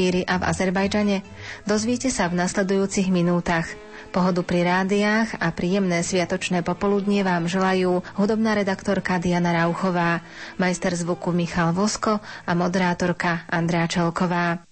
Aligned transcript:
Sibíri 0.00 0.24
a 0.24 0.40
v 0.40 0.48
Azerbajdžane? 0.48 1.20
Dozviete 1.68 2.08
sa 2.08 2.24
v 2.32 2.40
nasledujúcich 2.40 3.12
minútach. 3.12 3.68
Pohodu 4.16 4.40
pri 4.40 4.64
rádiách 4.64 5.36
a 5.36 5.52
príjemné 5.52 6.00
sviatočné 6.00 6.64
popoludnie 6.64 7.20
vám 7.20 7.44
želajú 7.44 8.00
hudobná 8.16 8.56
redaktorka 8.56 9.20
Diana 9.20 9.52
Rauchová, 9.52 10.24
majster 10.56 10.96
zvuku 10.96 11.36
Michal 11.36 11.76
Vosko 11.76 12.16
a 12.48 12.52
moderátorka 12.56 13.44
Andrea 13.52 13.84
Čelková. 13.84 14.64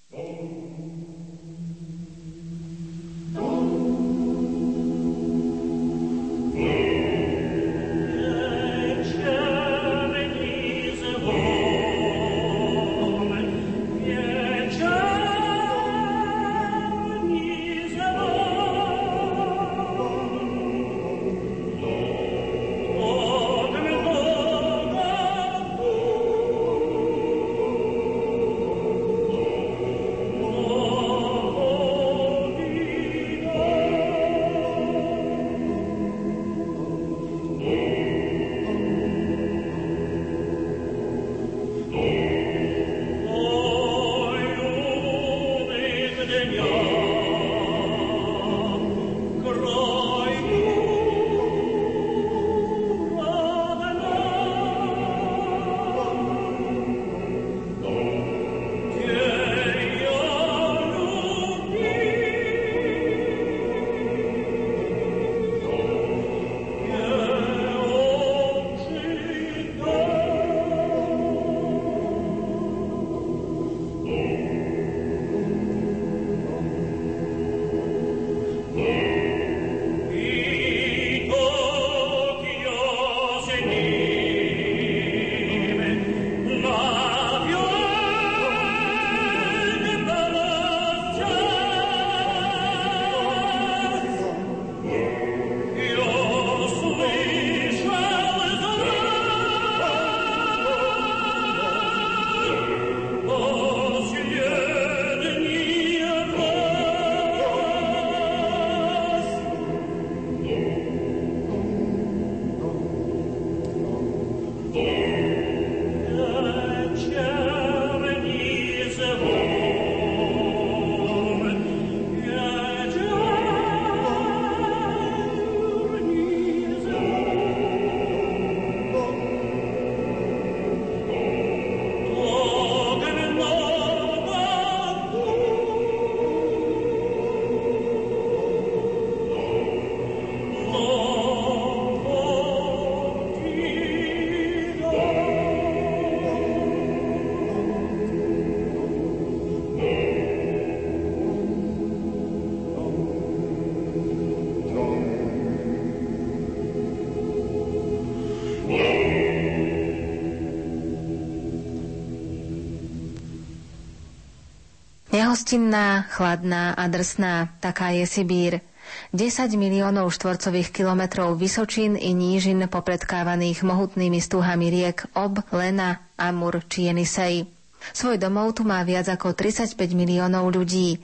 Nehostinná, 165.29 166.09
chladná 166.09 166.73
a 166.73 166.89
drsná, 166.89 167.53
taká 167.61 167.93
je 167.93 168.09
Sibír. 168.09 168.65
10 169.13 169.61
miliónov 169.61 170.09
štvorcových 170.17 170.73
kilometrov 170.73 171.37
vysočín 171.37 172.01
i 172.01 172.17
nížin 172.17 172.65
popredkávaných 172.65 173.61
mohutnými 173.61 174.25
stúhami 174.25 174.73
riek 174.73 175.05
Ob, 175.13 175.45
Lena, 175.53 176.01
Amur 176.17 176.65
či 176.73 176.89
Jenisej. 176.89 177.45
Svoj 177.93 178.17
domov 178.17 178.57
tu 178.57 178.65
má 178.65 178.81
viac 178.89 179.05
ako 179.13 179.37
35 179.37 179.77
miliónov 179.93 180.49
ľudí. 180.49 180.97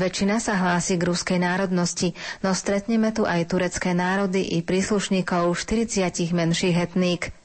Väčšina 0.00 0.40
sa 0.40 0.56
hlási 0.56 0.96
k 0.96 1.12
ruskej 1.12 1.36
národnosti, 1.36 2.16
no 2.40 2.56
stretneme 2.56 3.12
tu 3.12 3.28
aj 3.28 3.44
turecké 3.44 3.92
národy 3.92 4.56
i 4.56 4.64
príslušníkov 4.64 5.52
40 5.52 6.16
menších 6.32 6.80
etník. 6.80 7.35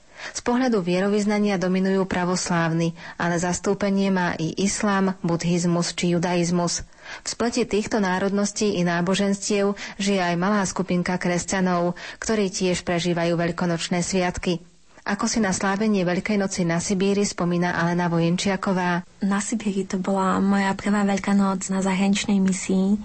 Z 0.41 0.49
pohľadu 0.49 0.81
vierovýznania 0.81 1.61
dominujú 1.61 2.09
pravoslávny, 2.09 2.97
ale 3.21 3.37
zastúpenie 3.37 4.09
má 4.09 4.33
i 4.41 4.57
islám, 4.57 5.13
buddhizmus 5.21 5.93
či 5.93 6.17
judaizmus. 6.17 6.81
V 7.21 7.27
spleti 7.29 7.61
týchto 7.61 8.01
národností 8.01 8.73
i 8.73 8.81
náboženstiev 8.81 9.77
žije 10.01 10.17
aj 10.17 10.41
malá 10.41 10.65
skupinka 10.65 11.21
kresťanov, 11.21 11.93
ktorí 12.17 12.49
tiež 12.49 12.81
prežívajú 12.81 13.37
veľkonočné 13.37 14.01
sviatky. 14.01 14.65
Ako 15.05 15.29
si 15.29 15.37
na 15.37 15.53
slávenie 15.53 16.01
Veľkej 16.09 16.41
noci 16.41 16.65
na 16.65 16.81
Sibíri 16.81 17.21
spomína 17.21 17.77
Alena 17.77 18.09
Vojenčiaková. 18.09 19.05
Na 19.21 19.45
Sibíri 19.45 19.85
to 19.85 20.01
bola 20.01 20.41
moja 20.41 20.73
prvá 20.73 21.05
Veľká 21.05 21.37
noc 21.37 21.69
na 21.69 21.85
zahraničnej 21.85 22.41
misii 22.41 22.97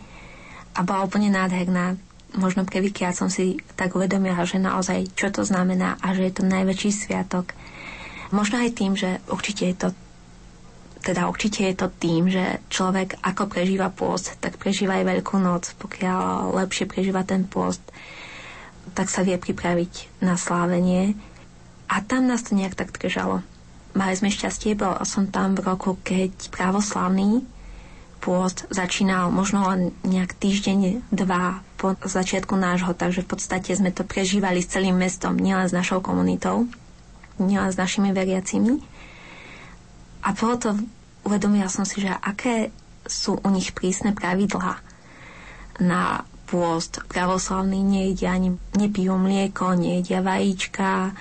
a 0.72 0.80
bola 0.80 1.04
úplne 1.04 1.28
nádherná 1.28 2.00
možno 2.36 2.68
prvýkrát 2.68 3.16
som 3.16 3.32
si 3.32 3.60
tak 3.74 3.96
uvedomila, 3.96 4.44
že 4.44 4.60
naozaj 4.60 5.12
čo 5.16 5.32
to 5.32 5.42
znamená 5.42 5.96
a 6.04 6.12
že 6.12 6.28
je 6.28 6.34
to 6.40 6.44
najväčší 6.44 6.90
sviatok. 6.92 7.56
Možno 8.30 8.60
aj 8.60 8.76
tým, 8.76 8.92
že 8.94 9.18
určite 9.28 9.64
je 9.66 9.76
to 9.76 9.88
teda 11.06 11.30
určite 11.30 11.62
je 11.62 11.74
to 11.78 11.86
tým, 11.86 12.26
že 12.26 12.58
človek 12.66 13.22
ako 13.22 13.46
prežíva 13.46 13.94
pôst, 13.94 14.34
tak 14.42 14.58
prežíva 14.58 14.98
aj 14.98 15.06
veľkú 15.06 15.38
noc. 15.38 15.70
Pokiaľ 15.78 16.50
lepšie 16.58 16.90
prežíva 16.90 17.22
ten 17.22 17.46
pôst, 17.46 17.78
tak 18.90 19.06
sa 19.06 19.22
vie 19.22 19.38
pripraviť 19.38 20.18
na 20.18 20.34
slávenie. 20.34 21.14
A 21.86 22.02
tam 22.02 22.26
nás 22.26 22.42
to 22.42 22.58
nejak 22.58 22.74
tak 22.74 22.90
držalo. 22.90 23.46
Mali 23.94 24.18
sme 24.18 24.34
šťastie, 24.34 24.74
bol 24.74 24.98
som 25.06 25.30
tam 25.30 25.54
v 25.54 25.62
roku, 25.62 25.94
keď 26.02 26.50
pravoslavný 26.50 27.46
pôst 28.26 28.66
začínal 28.74 29.30
možno 29.30 29.62
len 29.70 29.94
nejak 30.02 30.34
týždeň, 30.34 31.06
dva 31.14 31.62
po 31.78 31.94
začiatku 31.94 32.58
nášho, 32.58 32.90
takže 32.90 33.22
v 33.22 33.30
podstate 33.30 33.70
sme 33.70 33.94
to 33.94 34.02
prežívali 34.02 34.58
s 34.58 34.74
celým 34.74 34.98
mestom, 34.98 35.38
nielen 35.38 35.70
s 35.70 35.76
našou 35.76 36.02
komunitou, 36.02 36.66
nielen 37.38 37.70
s 37.70 37.78
našimi 37.78 38.10
veriacimi. 38.10 38.82
A 40.26 40.34
bolo 40.34 40.54
to, 40.58 40.70
uvedomila 41.22 41.70
som 41.70 41.86
si, 41.86 42.02
že 42.02 42.10
aké 42.10 42.74
sú 43.06 43.38
u 43.38 43.48
nich 43.54 43.70
prísne 43.70 44.10
pravidlá 44.10 44.82
na 45.78 46.26
pôst. 46.50 46.98
Pravoslavní 47.06 47.78
nejedia 47.86 48.34
ani, 48.34 48.58
nepijú 48.74 49.14
mlieko, 49.14 49.78
nejedia 49.78 50.18
vajíčka, 50.18 51.14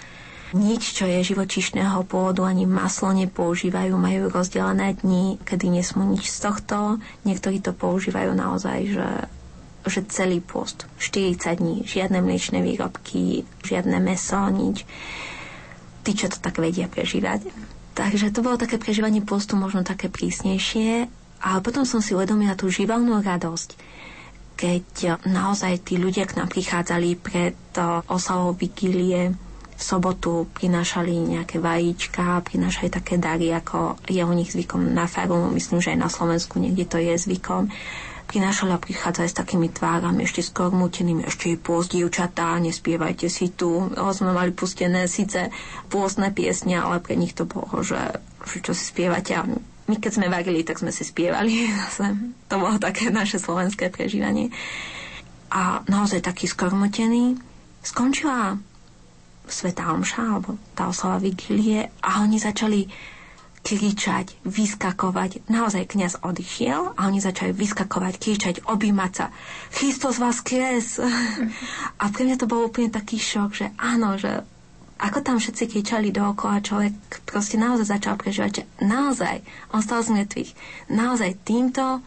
nič, 0.55 0.95
čo 0.95 1.03
je 1.03 1.19
živočišného 1.19 2.07
pôvodu, 2.07 2.47
ani 2.47 2.63
maslo 2.63 3.11
nepoužívajú, 3.11 3.91
majú 3.99 4.31
rozdelené 4.31 4.95
dni, 5.03 5.35
kedy 5.43 5.67
nesmú 5.67 6.07
nič 6.07 6.31
z 6.31 6.47
tohto. 6.47 6.97
Niektorí 7.27 7.59
to 7.59 7.75
používajú 7.75 8.31
naozaj, 8.31 8.79
že 8.89 9.09
že 9.85 10.01
celý 10.09 10.41
post, 10.41 10.89
40 10.97 11.61
dní, 11.61 11.85
žiadne 11.85 12.17
mliečne 12.17 12.57
výrobky, 12.65 13.45
žiadne 13.61 14.01
meso, 14.01 14.41
nič. 14.49 14.81
Tí, 16.01 16.17
čo 16.17 16.25
to 16.25 16.41
tak 16.41 16.57
vedia 16.57 16.89
prežívať. 16.89 17.45
Takže 17.93 18.33
to 18.33 18.41
bolo 18.41 18.57
také 18.57 18.81
prežívanie 18.81 19.21
postu 19.21 19.53
možno 19.53 19.85
také 19.85 20.09
prísnejšie, 20.09 21.05
Ale 21.45 21.61
potom 21.61 21.85
som 21.85 22.01
si 22.01 22.17
uvedomila 22.17 22.57
tú 22.57 22.73
živelnú 22.73 23.21
radosť, 23.21 23.77
keď 24.57 25.19
naozaj 25.29 25.85
tí 25.85 26.01
ľudia 26.01 26.25
k 26.25 26.41
nám 26.41 26.49
prichádzali 26.49 27.19
pred 27.21 27.53
oslavou 28.09 28.57
vigílie 28.57 29.35
v 29.75 29.81
sobotu 29.83 30.47
prinášali 30.55 31.11
nejaké 31.11 31.59
vajíčka, 31.59 32.39
prinášali 32.47 32.87
také 32.87 33.19
dary, 33.19 33.51
ako 33.51 33.99
je 34.07 34.23
u 34.23 34.31
nich 34.31 34.55
zvykom 34.55 34.95
na 34.95 35.03
faru, 35.03 35.51
myslím, 35.51 35.83
že 35.83 35.91
aj 35.91 35.99
na 35.99 36.09
Slovensku 36.09 36.63
niekde 36.63 36.87
to 36.87 36.97
je 36.97 37.11
zvykom. 37.19 37.67
Prinášali 38.25 38.73
a 38.73 38.81
prichádzajú 38.81 39.27
s 39.29 39.37
takými 39.37 39.69
tvárami, 39.69 40.25
ešte 40.25 40.41
skormutenými, 40.41 41.29
ešte 41.29 41.53
je 41.53 41.57
pôst, 41.61 41.93
dievčatá, 41.93 42.57
nespievajte 42.57 43.29
si 43.29 43.53
tu. 43.53 43.91
Sme 43.93 44.33
mali 44.33 44.49
pustené 44.49 45.05
síce 45.05 45.53
pôstne 45.91 46.33
piesne, 46.33 46.81
ale 46.81 47.03
pre 47.03 47.13
nich 47.13 47.37
to 47.37 47.45
bolo, 47.45 47.85
že, 47.85 47.99
čo 48.65 48.73
si 48.73 48.81
spievate. 48.81 49.37
A 49.37 49.45
my 49.85 49.95
keď 50.01 50.11
sme 50.17 50.33
varili, 50.33 50.65
tak 50.65 50.81
sme 50.81 50.89
si 50.89 51.05
spievali. 51.05 51.69
to 52.49 52.55
bolo 52.57 52.81
také 52.81 53.13
naše 53.13 53.37
slovenské 53.37 53.93
prežívanie. 53.93 54.49
A 55.53 55.85
naozaj 55.85 56.25
taký 56.25 56.49
skormotený. 56.49 57.37
Skončila 57.85 58.57
Sveta 59.47 59.93
Omša, 59.93 60.21
alebo 60.21 60.57
tá 60.73 60.89
oslava 60.89 61.21
Vigílie 61.21 61.89
a 62.01 62.21
oni 62.21 62.37
začali 62.41 62.89
kričať, 63.65 64.37
vyskakovať. 64.45 65.49
Naozaj 65.49 65.89
kniaz 65.89 66.21
odišiel 66.21 66.93
a 66.93 66.99
oni 67.09 67.17
začali 67.17 67.49
vyskakovať, 67.49 68.13
kričať, 68.21 68.55
objímať 68.69 69.11
sa. 69.17 69.25
Christos 69.73 70.21
vás 70.21 70.37
kres! 70.47 71.01
A 71.97 72.03
pre 72.13 72.21
mňa 72.29 72.37
to 72.37 72.45
bol 72.45 72.69
úplne 72.69 72.93
taký 72.93 73.17
šok, 73.17 73.49
že 73.57 73.67
áno, 73.81 74.21
že 74.21 74.45
ako 74.95 75.19
tam 75.25 75.37
všetci 75.41 75.63
kričali 75.67 76.13
dookola, 76.13 76.63
človek 76.63 76.93
proste 77.27 77.59
naozaj 77.59 77.99
začal 77.99 78.15
prežívať, 78.15 78.51
že 78.53 78.63
naozaj, 78.79 79.43
on 79.75 79.83
stal 79.83 79.99
z 80.05 80.15
mŕtvych. 80.15 80.51
Naozaj 80.87 81.31
týmto 81.43 81.99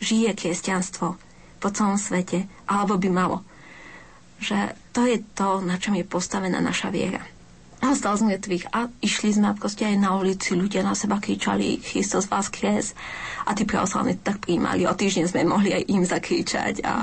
žije 0.00 0.32
kresťanstvo 0.32 1.18
po 1.60 1.68
celom 1.68 2.00
svete, 2.00 2.48
alebo 2.64 2.96
by 2.96 3.10
malo 3.12 3.44
že 4.42 4.74
to 4.90 5.06
je 5.06 5.22
to, 5.38 5.62
na 5.62 5.78
čom 5.78 5.94
je 5.94 6.04
postavená 6.04 6.58
naša 6.58 6.90
viera. 6.90 7.22
A 7.82 7.98
stal 7.98 8.14
z 8.14 8.30
mŕtvych 8.30 8.70
a 8.70 8.86
išli 9.02 9.34
sme 9.34 9.58
proste 9.58 9.82
aj 9.82 9.96
na 9.98 10.14
ulici, 10.14 10.54
ľudia 10.54 10.86
na 10.86 10.94
seba 10.94 11.18
kričali 11.18 11.82
Christos 11.82 12.30
vás 12.30 12.46
kres 12.46 12.94
a 13.42 13.58
tí 13.58 13.66
pravoslavní 13.66 14.22
tak 14.22 14.38
príjmali. 14.38 14.86
O 14.86 14.94
týždeň 14.94 15.26
sme 15.26 15.42
mohli 15.42 15.74
aj 15.74 15.90
im 15.90 16.06
zakričať 16.06 16.86
a 16.86 16.94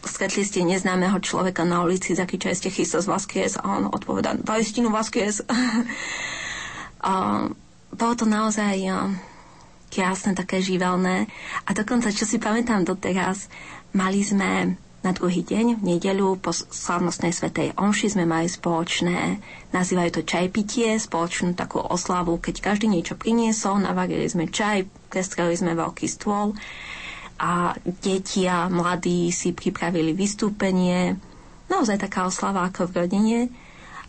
stretli 0.00 0.40
ste 0.40 0.64
neznámeho 0.64 1.20
človeka 1.20 1.68
na 1.68 1.84
ulici, 1.84 2.16
zakričali 2.16 2.56
ste 2.56 2.72
Christos 2.72 3.04
kres 3.28 3.60
a 3.60 3.64
on 3.68 3.92
odpovedal 3.92 4.40
Vajstinu 4.40 4.88
vás 4.88 5.10
kres. 5.14 5.44
a 7.04 7.12
bolo 7.92 8.14
to 8.16 8.24
naozaj 8.24 8.72
krásne, 9.92 10.32
také 10.32 10.64
živelné. 10.64 11.28
A 11.68 11.76
dokonca, 11.76 12.08
čo 12.08 12.24
si 12.24 12.40
pamätám 12.40 12.88
doteraz, 12.88 13.48
mali 13.92 14.24
sme 14.24 14.80
na 15.06 15.14
druhý 15.14 15.46
deň, 15.46 15.78
v 15.78 15.94
nedeľu, 15.94 16.42
po 16.42 16.50
slavnostnej 16.50 17.30
svetej 17.30 17.78
omši 17.78 18.18
sme 18.18 18.26
mali 18.26 18.50
spoločné, 18.50 19.38
nazývajú 19.70 20.10
to 20.18 20.22
čajpitie, 20.26 20.98
spoločnú 20.98 21.54
takú 21.54 21.78
oslavu, 21.78 22.42
keď 22.42 22.74
každý 22.74 22.90
niečo 22.90 23.14
priniesol, 23.14 23.78
navarili 23.78 24.26
sme 24.26 24.50
čaj, 24.50 24.90
prestreli 25.06 25.54
sme 25.54 25.78
veľký 25.78 26.10
stôl 26.10 26.58
a 27.38 27.78
deti 28.02 28.50
a 28.50 28.66
mladí 28.66 29.30
si 29.30 29.54
pripravili 29.54 30.10
vystúpenie. 30.10 31.14
Naozaj 31.70 32.02
taká 32.02 32.26
oslava 32.26 32.66
ako 32.66 32.90
v 32.90 32.96
rodine. 33.06 33.38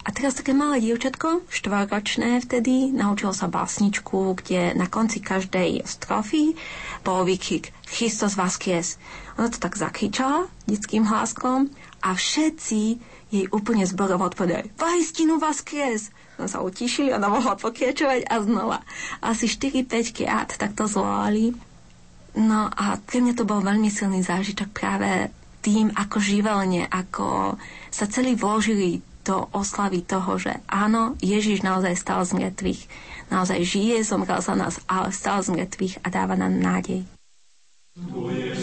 A 0.08 0.16
teraz 0.16 0.40
také 0.40 0.56
malé 0.56 0.80
dievčatko, 0.80 1.44
štvorročné 1.52 2.40
vtedy, 2.40 2.96
naučilo 2.96 3.36
sa 3.36 3.52
básničku, 3.52 4.40
kde 4.40 4.72
na 4.74 4.88
konci 4.88 5.20
každej 5.20 5.84
strofy 5.84 6.56
bol 7.04 7.28
výkrik 7.28 7.76
Christos 7.84 8.40
Vasquez. 8.40 8.96
Ona 9.38 9.54
to 9.54 9.62
tak 9.62 9.78
zakričala 9.78 10.50
detským 10.66 11.06
hláskom 11.06 11.70
a 12.02 12.18
všetci 12.18 12.82
jej 13.30 13.46
úplne 13.54 13.86
zborovo 13.86 14.26
odpovedali 14.26 14.74
Vajstinu 14.76 15.38
Vasquez. 15.38 16.10
No 16.38 16.46
sa 16.46 16.62
utišili, 16.62 17.14
ona 17.14 17.30
mohla 17.30 17.58
pokračovať 17.58 18.30
a 18.30 18.36
znova. 18.42 18.80
Asi 19.22 19.50
4-5 19.50 20.18
krát 20.18 20.50
takto 20.54 20.86
zvolali. 20.86 21.54
No 22.38 22.70
a 22.70 23.02
pre 23.02 23.22
mňa 23.22 23.34
to 23.34 23.50
bol 23.50 23.62
veľmi 23.66 23.90
silný 23.90 24.22
zážitok 24.22 24.70
práve 24.70 25.34
tým, 25.66 25.90
ako 25.98 26.22
živelne, 26.22 26.86
ako 26.86 27.58
sa 27.90 28.06
celý 28.06 28.38
vložili 28.38 29.02
do 29.26 29.50
oslavy 29.52 30.06
toho, 30.06 30.40
že 30.40 30.56
áno, 30.72 31.20
Ježiš 31.20 31.66
naozaj 31.66 32.00
stal 32.00 32.24
z 32.24 32.38
mŕtvych. 32.38 32.82
Naozaj 33.28 33.60
žije, 33.60 33.96
zomrel 34.08 34.40
za 34.40 34.56
nás, 34.56 34.80
ale 34.88 35.12
stal 35.12 35.44
z 35.44 35.52
mŕtvych 35.52 36.00
a 36.00 36.08
dáva 36.08 36.40
nám 36.40 36.56
nádej. 36.56 37.04
Tvoje 37.98 38.54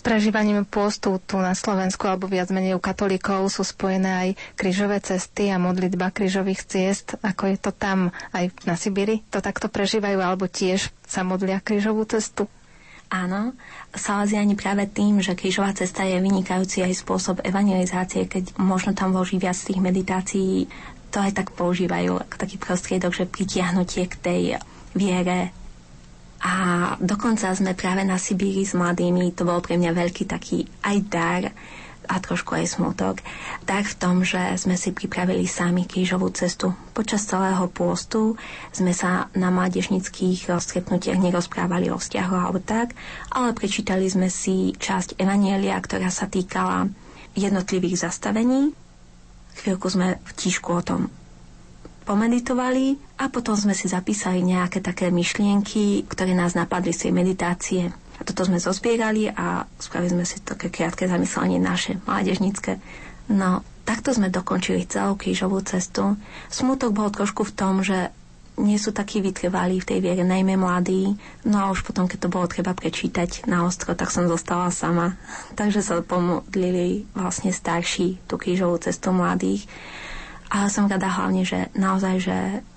prežívaním 0.00 0.64
pôstu 0.64 1.20
tu 1.22 1.36
na 1.38 1.52
Slovensku 1.52 2.08
alebo 2.08 2.30
viac 2.30 2.48
menej 2.50 2.74
u 2.74 2.82
katolíkov 2.82 3.52
sú 3.52 3.62
spojené 3.62 4.10
aj 4.10 4.28
krížové 4.56 4.98
cesty 4.98 5.52
a 5.52 5.60
modlitba 5.60 6.14
krížových 6.14 6.64
ciest. 6.64 7.18
Ako 7.20 7.52
je 7.52 7.58
to 7.60 7.70
tam 7.70 8.10
aj 8.32 8.50
na 8.64 8.74
Sibiri? 8.74 9.22
To 9.30 9.44
takto 9.44 9.68
prežívajú 9.70 10.18
alebo 10.18 10.50
tiež 10.50 10.88
sa 11.04 11.22
modlia 11.22 11.60
krížovú 11.60 12.08
cestu? 12.08 12.48
Áno, 13.12 13.54
Salaziani 13.94 14.58
práve 14.58 14.90
tým, 14.90 15.22
že 15.22 15.38
krížová 15.38 15.70
cesta 15.76 16.02
je 16.02 16.18
vynikajúci 16.18 16.82
aj 16.82 16.98
spôsob 16.98 17.44
evangelizácie, 17.46 18.26
keď 18.26 18.58
možno 18.58 18.96
tam 18.96 19.14
vloží 19.14 19.38
viac 19.38 19.54
tých 19.54 19.78
meditácií, 19.78 20.66
to 21.14 21.22
aj 21.22 21.30
tak 21.30 21.54
používajú 21.54 22.18
ako 22.18 22.34
taký 22.34 22.56
prostriedok, 22.58 23.14
že 23.14 23.30
pritiahnutie 23.30 24.10
k 24.10 24.14
tej 24.18 24.42
viere 24.98 25.54
a 26.40 26.54
dokonca 26.98 27.52
sme 27.54 27.72
práve 27.76 28.02
na 28.02 28.18
Sibíri 28.18 28.66
s 28.66 28.76
mladými, 28.76 29.32
to 29.32 29.46
bol 29.46 29.62
pre 29.64 29.78
mňa 29.80 29.92
veľký 29.94 30.24
taký 30.28 30.68
aj 30.84 30.96
dar 31.08 31.42
a 32.04 32.20
trošku 32.20 32.52
aj 32.52 32.76
smutok. 32.76 33.24
Tak 33.64 33.88
v 33.88 33.96
tom, 33.96 34.20
že 34.22 34.40
sme 34.60 34.76
si 34.76 34.92
pripravili 34.92 35.48
sami 35.48 35.88
krížovú 35.88 36.28
cestu. 36.36 36.76
Počas 36.92 37.24
celého 37.24 37.64
pôstu 37.72 38.36
sme 38.76 38.92
sa 38.92 39.32
na 39.32 39.48
mládežnických 39.48 40.52
stretnutiach 40.52 41.16
nerozprávali 41.16 41.88
o 41.88 41.96
vzťahu 41.96 42.34
alebo 42.36 42.60
tak, 42.60 42.92
ale 43.32 43.56
prečítali 43.56 44.04
sme 44.04 44.28
si 44.28 44.76
časť 44.76 45.16
Evanielia, 45.16 45.80
ktorá 45.80 46.12
sa 46.12 46.28
týkala 46.28 46.92
jednotlivých 47.32 48.04
zastavení. 48.04 48.76
Chvíľku 49.64 49.88
sme 49.88 50.20
v 50.20 50.30
tíšku 50.36 50.70
o 50.70 50.82
tom 50.84 51.00
pomeditovali 52.04 53.18
a 53.18 53.32
potom 53.32 53.56
sme 53.56 53.72
si 53.72 53.88
zapísali 53.88 54.44
nejaké 54.44 54.84
také 54.84 55.08
myšlienky, 55.08 56.04
ktoré 56.06 56.36
nás 56.36 56.52
napadli 56.52 56.92
z 56.92 57.08
tej 57.08 57.12
meditácie. 57.12 57.82
A 57.90 58.22
toto 58.22 58.46
sme 58.46 58.62
zozbierali 58.62 59.26
a 59.26 59.66
spravili 59.80 60.14
sme 60.14 60.24
si 60.28 60.38
také 60.44 60.70
krátke 60.70 61.10
zamyslenie 61.10 61.58
naše, 61.58 61.98
mládežnícke. 62.06 62.78
No, 63.34 63.64
takto 63.82 64.14
sme 64.14 64.30
dokončili 64.30 64.86
celú 64.86 65.18
krížovú 65.18 65.58
cestu. 65.66 66.14
Smutok 66.46 66.94
bol 66.94 67.10
trošku 67.10 67.42
v 67.42 67.56
tom, 67.56 67.82
že 67.82 68.14
nie 68.54 68.78
sú 68.78 68.94
takí 68.94 69.18
vytrvalí 69.18 69.82
v 69.82 69.88
tej 69.88 69.98
viere, 69.98 70.22
najmä 70.22 70.54
mladí. 70.54 71.18
No 71.42 71.56
a 71.58 71.70
už 71.74 71.82
potom, 71.82 72.06
keď 72.06 72.18
to 72.26 72.32
bolo 72.32 72.46
treba 72.46 72.70
prečítať 72.70 73.50
na 73.50 73.66
ostro, 73.66 73.98
tak 73.98 74.14
som 74.14 74.30
zostala 74.30 74.70
sama. 74.70 75.18
Takže 75.58 75.82
sa 75.82 75.98
pomodlili 75.98 77.10
vlastne 77.18 77.50
starší 77.50 78.22
tú 78.30 78.38
krížovú 78.38 78.78
cestu 78.78 79.10
mladých. 79.10 79.66
A 80.54 80.70
som 80.70 80.86
rada 80.86 81.10
hlavne, 81.10 81.42
že 81.42 81.66
naozaj, 81.74 82.14
že 82.22 82.36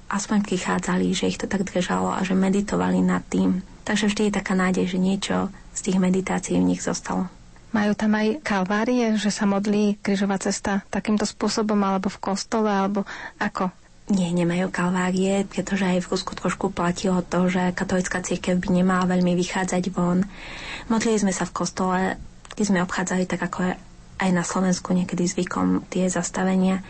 aspoň 0.10 0.42
prichádzali, 0.42 1.14
že 1.14 1.30
ich 1.30 1.38
to 1.38 1.46
tak 1.46 1.62
držalo 1.62 2.10
a 2.10 2.26
že 2.26 2.34
meditovali 2.34 3.06
nad 3.06 3.22
tým. 3.30 3.62
Takže 3.86 4.10
vždy 4.10 4.22
je 4.28 4.38
taká 4.42 4.58
nádej, 4.58 4.90
že 4.90 4.98
niečo 4.98 5.54
z 5.78 5.80
tých 5.86 6.02
meditácií 6.02 6.58
v 6.58 6.74
nich 6.74 6.82
zostalo. 6.82 7.30
Majú 7.76 7.94
tam 7.94 8.18
aj 8.18 8.42
kalvárie, 8.42 9.14
že 9.22 9.30
sa 9.30 9.46
modlí 9.46 10.02
križová 10.02 10.42
cesta 10.42 10.82
takýmto 10.90 11.28
spôsobom, 11.30 11.78
alebo 11.86 12.10
v 12.10 12.18
kostole, 12.18 12.72
alebo 12.72 13.06
ako? 13.38 13.70
Nie, 14.08 14.32
nemajú 14.32 14.72
kalvárie, 14.72 15.44
pretože 15.46 15.84
aj 15.84 16.00
v 16.00 16.10
Rusku 16.16 16.32
trošku 16.34 16.72
platilo 16.72 17.20
to, 17.22 17.52
že 17.52 17.76
katolická 17.76 18.24
církev 18.24 18.56
by 18.58 18.72
nemala 18.72 19.04
veľmi 19.06 19.36
vychádzať 19.36 19.84
von. 19.92 20.24
Modlili 20.88 21.20
sme 21.20 21.36
sa 21.36 21.44
v 21.44 21.54
kostole, 21.54 22.00
keď 22.56 22.64
sme 22.64 22.84
obchádzali 22.88 23.28
tak 23.28 23.44
ako 23.44 23.76
aj 24.18 24.30
na 24.32 24.42
Slovensku 24.48 24.96
niekedy 24.96 25.28
zvykom 25.28 25.86
tie 25.92 26.08
zastavenia. 26.08 26.82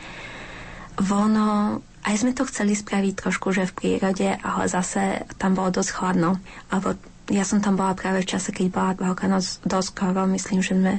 Vono, 0.98 1.80
aj 2.02 2.16
sme 2.26 2.34
to 2.34 2.48
chceli 2.50 2.74
spraviť 2.74 3.14
trošku, 3.14 3.54
že 3.54 3.70
v 3.70 3.78
prírode, 3.78 4.28
ale 4.42 4.66
zase 4.66 5.30
tam 5.38 5.54
bolo 5.54 5.70
dosť 5.70 5.92
chladno. 5.94 6.42
Alebo 6.74 6.98
ja 7.30 7.46
som 7.46 7.62
tam 7.62 7.78
bola 7.78 7.94
práve 7.94 8.26
v 8.26 8.30
čase, 8.34 8.50
keď 8.50 8.66
bola 8.72 8.92
Veľká 8.98 9.30
noc 9.30 9.62
dosť 9.62 9.88
skoro, 9.94 10.26
myslím, 10.32 10.66
že 10.66 10.74
sme 10.74 10.94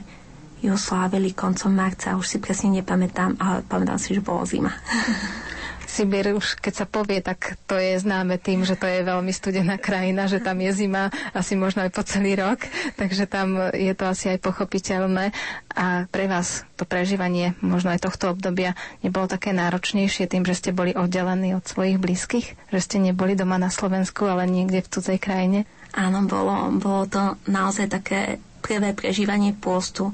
ju 0.58 0.74
slávili 0.74 1.34
koncom 1.34 1.70
marca, 1.70 2.18
už 2.18 2.26
si 2.26 2.38
presne 2.42 2.82
nepamätám, 2.82 3.38
ale 3.38 3.62
pamätám 3.66 3.98
si, 3.98 4.14
že 4.14 4.22
bolo 4.22 4.42
zima. 4.42 4.74
Sibír 5.88 6.36
už 6.36 6.60
keď 6.60 6.84
sa 6.84 6.86
povie, 6.86 7.24
tak 7.24 7.56
to 7.64 7.80
je 7.80 7.96
známe 7.96 8.36
tým, 8.36 8.60
že 8.60 8.76
to 8.76 8.84
je 8.84 9.00
veľmi 9.00 9.32
studená 9.32 9.80
krajina, 9.80 10.28
že 10.28 10.36
tam 10.36 10.60
je 10.60 10.84
zima 10.84 11.08
asi 11.32 11.56
možno 11.56 11.80
aj 11.80 11.96
po 11.96 12.04
celý 12.04 12.36
rok, 12.36 12.60
takže 13.00 13.24
tam 13.24 13.72
je 13.72 13.96
to 13.96 14.04
asi 14.04 14.36
aj 14.36 14.44
pochopiteľné. 14.44 15.32
A 15.72 16.04
pre 16.12 16.28
vás 16.28 16.68
to 16.76 16.84
prežívanie 16.84 17.56
možno 17.64 17.96
aj 17.96 18.04
tohto 18.04 18.36
obdobia 18.36 18.76
nebolo 19.00 19.24
také 19.24 19.56
náročnejšie 19.56 20.28
tým, 20.28 20.44
že 20.44 20.60
ste 20.60 20.76
boli 20.76 20.92
oddelení 20.92 21.56
od 21.56 21.64
svojich 21.64 21.96
blízkych, 21.96 22.46
že 22.68 22.78
ste 22.84 23.00
neboli 23.00 23.32
doma 23.32 23.56
na 23.56 23.72
Slovensku, 23.72 24.28
ale 24.28 24.44
niekde 24.44 24.84
v 24.84 24.92
cudzej 24.92 25.16
krajine? 25.16 25.64
Áno, 25.96 26.20
bolo, 26.28 26.68
bolo 26.76 27.08
to 27.08 27.40
naozaj 27.48 27.88
také 27.88 28.36
prvé 28.60 28.92
prežívanie 28.92 29.56
pôstu 29.56 30.12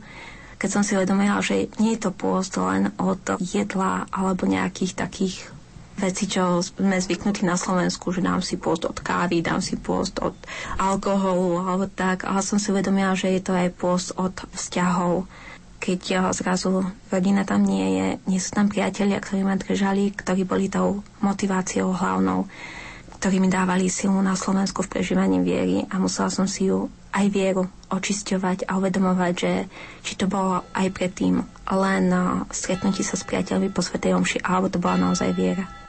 keď 0.54 0.81
som 0.81 0.87
si 0.87 0.97
uvedomila, 0.97 1.45
že 1.45 1.69
nie 1.76 1.93
je 1.93 2.09
to 2.09 2.11
pôst 2.14 2.57
len 2.57 2.88
od 2.97 3.21
jedla 3.37 4.09
alebo 4.09 4.49
nejakých 4.49 4.97
takých 4.97 5.54
veci, 5.99 6.27
čo 6.27 6.59
sme 6.63 6.99
zvyknutí 6.99 7.47
na 7.47 7.55
Slovensku, 7.55 8.11
že 8.11 8.25
dám 8.25 8.43
si 8.43 8.59
pôst 8.59 8.83
od 8.83 8.99
kávy, 8.99 9.41
dám 9.41 9.63
si 9.63 9.79
pôst 9.79 10.19
od 10.19 10.35
alkoholu 10.77 11.63
alebo 11.63 11.87
tak, 11.87 12.27
ale 12.27 12.43
som 12.43 12.59
si 12.59 12.75
uvedomila, 12.75 13.15
že 13.15 13.31
je 13.31 13.43
to 13.43 13.53
aj 13.55 13.71
pôst 13.79 14.11
od 14.19 14.35
vzťahov 14.55 15.27
keď 15.85 16.33
zrazu 16.33 16.81
rodina 17.13 17.45
tam 17.45 17.61
nie 17.61 18.01
je, 18.01 18.07
nie 18.25 18.41
sú 18.41 18.57
tam 18.57 18.73
priatelia, 18.73 19.21
ktorí 19.21 19.45
ma 19.45 19.61
držali, 19.61 20.17
ktorí 20.17 20.49
boli 20.49 20.73
tou 20.73 21.05
motiváciou 21.21 21.93
hlavnou, 21.93 22.49
ktorí 23.21 23.37
mi 23.37 23.53
dávali 23.53 23.93
silu 23.93 24.17
na 24.25 24.33
Slovensku 24.33 24.81
v 24.81 24.97
prežívaní 24.97 25.45
viery 25.45 25.85
a 25.93 26.01
musela 26.01 26.33
som 26.33 26.49
si 26.49 26.73
ju 26.73 26.89
aj 27.13 27.29
vieru 27.29 27.69
očisťovať 27.93 28.65
a 28.65 28.81
uvedomovať, 28.81 29.33
že 29.37 29.53
či 30.01 30.17
to 30.17 30.25
bolo 30.25 30.65
aj 30.73 30.89
predtým 30.89 31.45
len 31.69 32.05
stretnutí 32.49 33.05
sa 33.05 33.21
s 33.21 33.29
priateľmi 33.29 33.69
po 33.69 33.85
Svetej 33.85 34.17
Omši, 34.17 34.41
alebo 34.41 34.73
to 34.73 34.81
bola 34.81 34.97
naozaj 34.97 35.37
viera. 35.37 35.84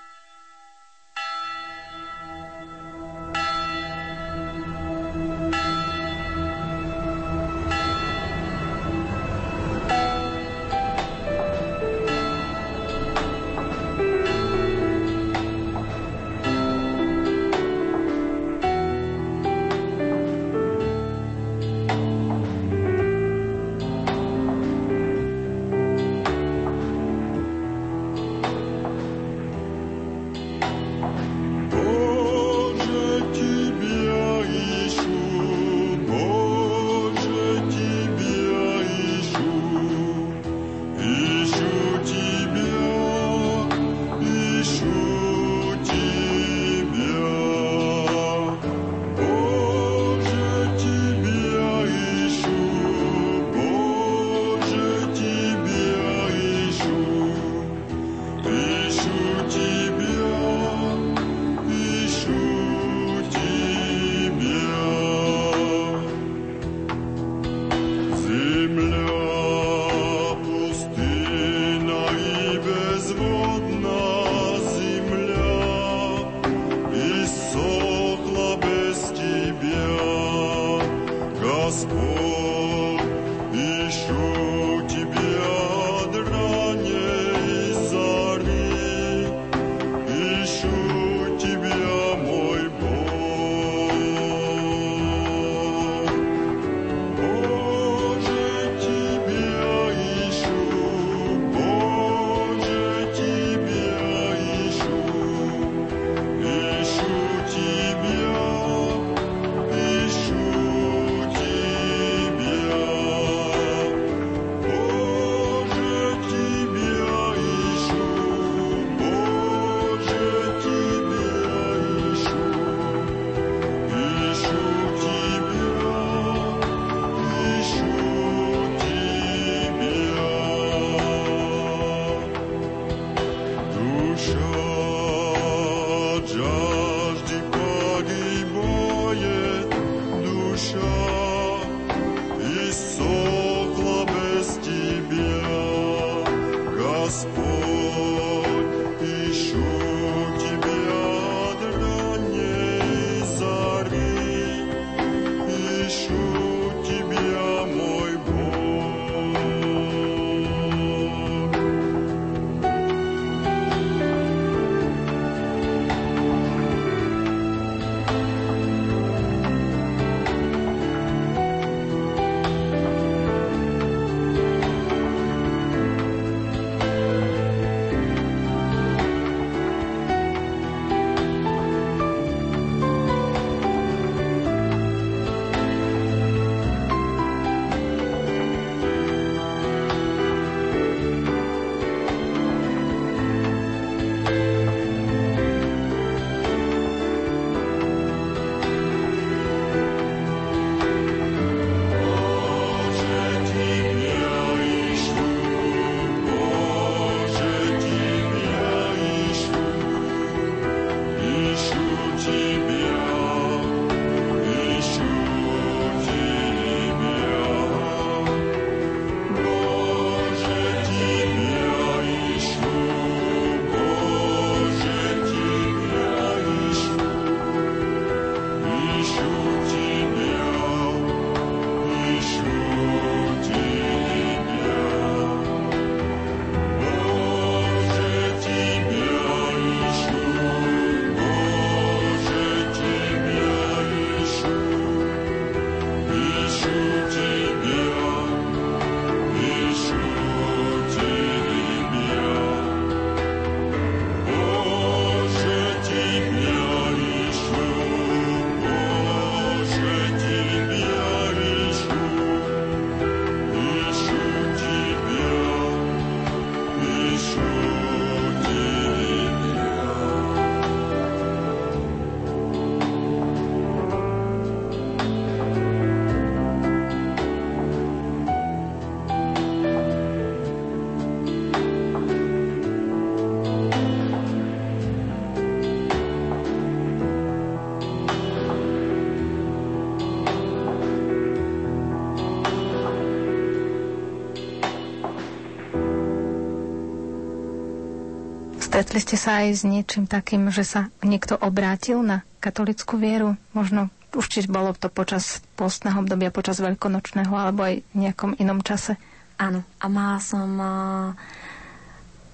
Stretli 298.96 299.12
ste 299.12 299.20
sa 299.20 299.44
aj 299.44 299.48
s 299.52 299.64
niečím 299.68 300.08
takým, 300.08 300.48
že 300.56 300.64
sa 300.64 300.88
niekto 301.04 301.36
obrátil 301.36 302.00
na 302.00 302.24
katolickú 302.40 302.96
vieru? 302.96 303.36
Možno 303.52 303.92
už 304.16 304.32
či 304.32 304.48
bolo 304.48 304.72
to 304.72 304.88
počas 304.88 305.44
postného 305.60 306.00
obdobia, 306.00 306.32
počas 306.32 306.64
veľkonočného 306.64 307.36
alebo 307.36 307.68
aj 307.68 307.84
v 307.92 307.96
nejakom 308.00 308.40
inom 308.40 308.64
čase? 308.64 308.96
Áno. 309.36 309.68
A 309.84 309.92
mala 309.92 310.24
som 310.24 310.48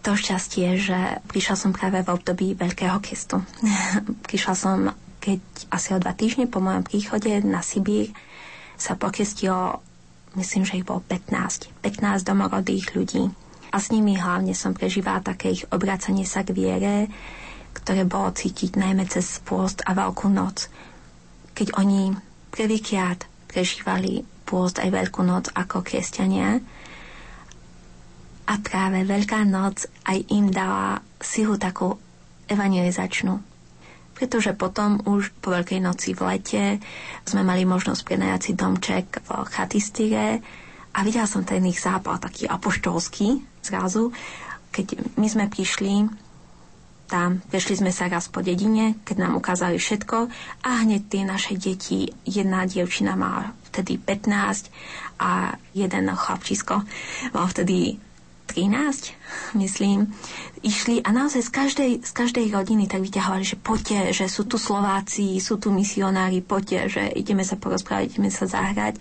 to 0.06 0.13
šťastie, 0.13 0.78
že 0.78 1.26
prišla 1.34 1.58
som 1.58 1.74
práve 1.74 2.06
v 2.06 2.13
období 2.13 2.54
Veľkého 2.54 3.02
kestu. 3.02 3.41
prišla 4.30 4.54
som, 4.54 4.93
keď 5.17 5.41
asi 5.74 5.97
o 5.97 5.97
dva 5.97 6.13
týždne 6.13 6.45
po 6.45 6.62
mojom 6.62 6.86
príchode 6.86 7.41
na 7.41 7.65
Sibír 7.65 8.13
sa 8.78 8.93
pokestilo, 8.93 9.82
myslím, 10.38 10.69
že 10.69 10.78
ich 10.78 10.86
bolo 10.86 11.02
15. 11.10 11.74
15 11.82 12.21
domorodých 12.21 12.93
ľudí. 12.93 13.34
A 13.71 13.79
s 13.79 13.89
nimi 13.89 14.19
hlavne 14.19 14.51
som 14.51 14.75
prežívala 14.75 15.23
také 15.23 15.55
ich 15.55 15.63
obracanie 15.71 16.27
sa 16.27 16.43
k 16.43 16.51
viere, 16.51 17.07
ktoré 17.71 18.03
bolo 18.03 18.36
cítiť 18.36 18.75
najmä 18.75 19.07
cez 19.07 19.39
pôst 19.41 19.79
a 19.88 19.95
Veľkú 19.95 20.27
noc 20.27 20.67
keď 21.51 21.77
oni 21.77 22.15
prvýkrát 22.49 23.21
prežívali 23.45 24.23
pôst 24.47 24.79
aj 24.79 24.89
Veľkú 24.91 25.21
noc 25.23 25.51
ako 25.53 25.84
kresťania. 25.84 26.60
A 28.47 28.53
práve 28.60 29.05
Veľká 29.07 29.45
noc 29.47 29.88
aj 30.03 30.17
im 30.31 30.51
dala 30.51 30.99
silu 31.21 31.55
takú 31.55 31.95
evangelizačnú. 32.49 33.39
Pretože 34.17 34.53
potom 34.53 35.01
už 35.05 35.31
po 35.39 35.55
Veľkej 35.55 35.79
noci 35.81 36.17
v 36.17 36.21
lete 36.27 36.63
sme 37.23 37.45
mali 37.45 37.63
možnosť 37.63 38.01
prenajať 38.01 38.41
si 38.41 38.51
domček 38.53 39.05
v 39.23 39.29
chatistire 39.49 40.41
a 40.91 40.99
videla 41.01 41.27
som 41.27 41.47
ten 41.47 41.63
ich 41.67 41.80
zápal 41.80 42.19
taký 42.19 42.47
apoštolský 42.47 43.39
zrazu, 43.63 44.12
keď 44.71 44.99
my 45.15 45.27
sme 45.27 45.45
prišli 45.47 46.12
tam. 47.12 47.43
Vešli 47.51 47.84
sme 47.84 47.91
sa 47.91 48.08
raz 48.08 48.32
po 48.32 48.39
dedine, 48.39 48.95
keď 49.04 49.27
nám 49.27 49.34
ukázali 49.36 49.75
všetko 49.75 50.32
a 50.63 50.69
hneď 50.88 51.01
tie 51.12 51.23
naše 51.27 51.60
deti, 51.60 52.08
jedna 52.23 52.63
dievčina 52.63 53.19
má 53.19 53.51
vtedy 53.67 53.99
15 53.99 54.71
a 55.19 55.60
jeden 55.75 56.08
chlapčisko 56.08 56.84
mal 57.36 57.45
vtedy 57.51 57.99
13, 58.52 59.56
myslím, 59.56 60.12
išli 60.60 61.00
a 61.02 61.10
naozaj 61.16 61.42
z 61.48 61.52
každej, 61.52 61.92
z 62.04 62.12
každej 62.12 62.46
rodiny 62.52 62.92
tak 62.92 63.00
vyťahovali, 63.00 63.44
že 63.48 63.58
poďte, 63.58 64.12
že 64.12 64.26
sú 64.28 64.44
tu 64.44 64.60
Slováci, 64.60 65.40
sú 65.40 65.56
tu 65.56 65.72
misionári, 65.72 66.44
poďte, 66.44 67.00
že 67.00 67.04
ideme 67.16 67.48
sa 67.48 67.56
porozprávať, 67.56 68.14
ideme 68.14 68.30
sa 68.30 68.46
zahrať. 68.46 69.00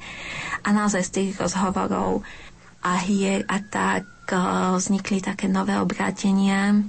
A 0.63 0.71
naozaj 0.71 1.03
z 1.03 1.11
tých 1.11 1.31
rozhovorov 1.37 2.23
a 2.81 2.97
hier 3.03 3.43
a 3.51 3.59
tak 3.59 4.07
eh, 4.31 4.39
vznikli 4.79 5.21
také 5.21 5.51
nové 5.51 5.75
obrátenia 5.77 6.81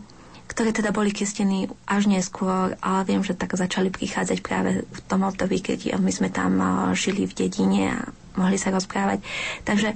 ktoré 0.51 0.75
teda 0.75 0.91
boli 0.91 1.15
kestení 1.15 1.71
až 1.87 2.11
neskôr, 2.11 2.75
ale 2.83 3.07
viem, 3.07 3.23
že 3.23 3.39
tak 3.39 3.55
začali 3.55 3.87
prichádzať 3.87 4.43
práve 4.43 4.83
v 4.83 4.99
tom 5.07 5.23
období, 5.23 5.63
keď 5.63 5.95
my 5.95 6.11
sme 6.11 6.27
tam 6.27 6.59
žili 6.91 7.23
v 7.23 7.47
dedine 7.47 7.95
a 7.95 8.11
mohli 8.35 8.59
sa 8.59 8.75
rozprávať. 8.75 9.23
Takže 9.63 9.95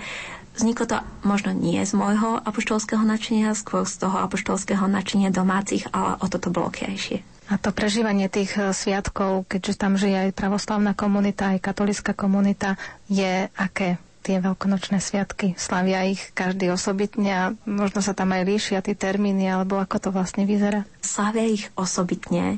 vzniklo 0.55 0.85
to 0.87 0.97
možno 1.27 1.51
nie 1.51 1.83
z 1.83 1.93
môjho 1.93 2.39
apoštolského 2.41 3.03
načenia, 3.03 3.53
skôr 3.53 3.83
z 3.83 4.07
toho 4.07 4.17
apoštolského 4.23 4.87
načenia 4.87 5.29
domácich, 5.29 5.85
ale 5.91 6.17
o 6.19 6.25
toto 6.31 6.49
bolo 6.51 6.71
krajšie. 6.71 7.21
A 7.45 7.61
to 7.61 7.69
prežívanie 7.69 8.25
tých 8.25 8.57
e, 8.57 8.73
sviatkov, 8.73 9.45
keďže 9.45 9.77
tam 9.77 10.01
žije 10.01 10.29
aj 10.29 10.31
pravoslavná 10.33 10.97
komunita, 10.97 11.53
aj 11.53 11.61
katolická 11.61 12.17
komunita, 12.17 12.79
je 13.05 13.51
aké? 13.53 14.01
tie 14.25 14.41
veľkonočné 14.41 14.97
sviatky? 14.97 15.53
Slavia 15.53 16.01
ich 16.09 16.33
každý 16.33 16.73
osobitne 16.73 17.29
a 17.29 17.43
možno 17.69 18.01
sa 18.01 18.17
tam 18.17 18.33
aj 18.33 18.49
líšia 18.49 18.81
tie 18.81 18.97
termíny, 18.97 19.45
alebo 19.45 19.77
ako 19.77 20.01
to 20.01 20.09
vlastne 20.09 20.49
vyzerá? 20.49 20.81
Slavia 21.05 21.45
ich 21.45 21.69
osobitne. 21.77 22.57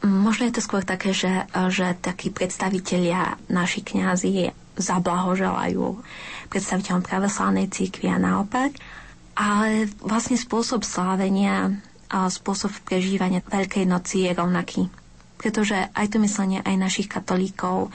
Možno 0.00 0.48
je 0.48 0.56
to 0.56 0.64
skôr 0.64 0.80
také, 0.80 1.12
že, 1.12 1.44
že 1.68 1.92
takí 2.00 2.32
predstavitelia, 2.32 3.36
naši 3.52 3.84
kňazi 3.84 4.56
zablahoželajú 4.80 6.00
predstaviteľom 6.48 7.02
pravoslavnej 7.04 7.66
církvy 7.70 8.10
a 8.10 8.18
naopak. 8.18 8.74
Ale 9.36 9.90
vlastne 10.00 10.40
spôsob 10.40 10.82
slávenia 10.82 11.76
a 12.08 12.30
spôsob 12.30 12.72
prežívania 12.86 13.44
Veľkej 13.44 13.84
noci 13.84 14.24
je 14.24 14.32
rovnaký. 14.32 14.88
Pretože 15.36 15.92
aj 15.92 16.06
to 16.08 16.22
myslenie 16.22 16.64
aj 16.64 16.76
našich 16.80 17.10
katolíkov 17.10 17.92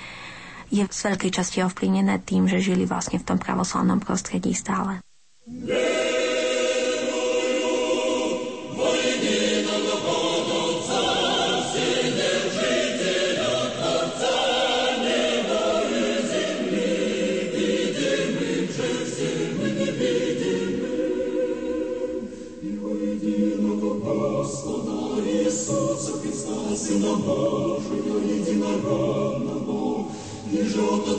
je 0.72 0.86
z 0.86 1.00
veľkej 1.12 1.32
časti 1.34 1.60
ovplyvnené 1.66 2.22
tým, 2.24 2.48
že 2.48 2.64
žili 2.64 2.88
vlastne 2.88 3.20
v 3.20 3.28
tom 3.28 3.38
pravoslavnom 3.42 4.00
prostredí 4.00 4.56
stále. 4.56 5.04
Yeah. 5.48 6.31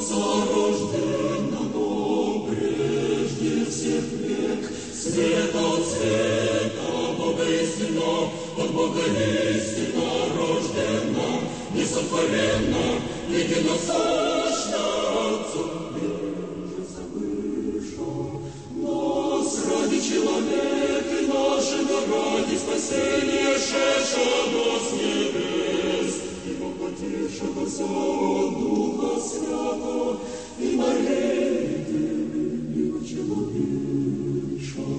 Отца 0.03 0.17
рожденного 0.53 2.47
прежде 2.47 3.65
всех 3.71 4.05
век, 4.21 4.71
свет 4.93 5.55
от 5.55 5.87
света, 5.87 7.15
Бога 7.17 7.45
истина, 7.45 8.31
от 8.59 8.71
Бога 8.73 9.01
истина 9.01 10.09
рождена, 10.37 11.29
несотворенна, 11.73 12.85
единосущна 13.29 14.32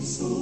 So. 0.04 0.33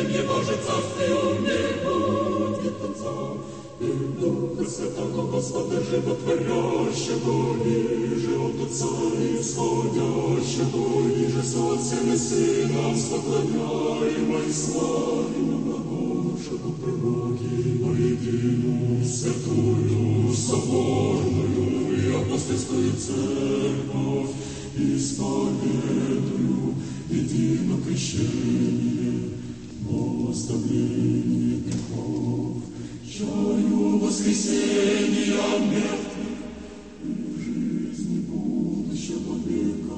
Мертвыми, 0.00 0.26
Боже 0.26 0.56
царствию 0.66 1.40
не 1.40 1.60
будет 1.84 2.76
конца. 2.78 3.14
И 3.80 3.82
Духа 4.20 4.64
Святого 4.70 5.30
Господа 5.30 5.80
Животворящего, 5.80 7.36
ниже 7.64 8.34
от 8.36 8.60
Отца 8.66 8.86
исходящего, 9.40 10.84
ниже 11.08 11.42
со 11.42 11.60
Отцем 11.74 12.12
и 12.12 12.16
Сыном 12.16 12.96
склоняемо 12.96 14.38
и 14.46 14.52
славимо 14.52 15.78
Божьего 15.78 16.72
пророки, 16.72 17.52
во 17.80 17.92
единую 17.92 19.04
святую 19.04 20.34
соборную 20.34 21.90
и 21.96 22.14
апостольскую 22.14 22.92
церковь, 22.92 24.30
исповедую 24.76 26.10
едино 27.08 27.76
оставление 30.29 31.59
грехов, 31.61 32.63
чаю 33.07 33.97
воскресения 33.99 35.35
мертвых 35.59 36.37
и 37.03 37.11
в 37.11 37.41
жизни 37.41 38.19
будущего 38.21 39.35
века. 39.45 39.95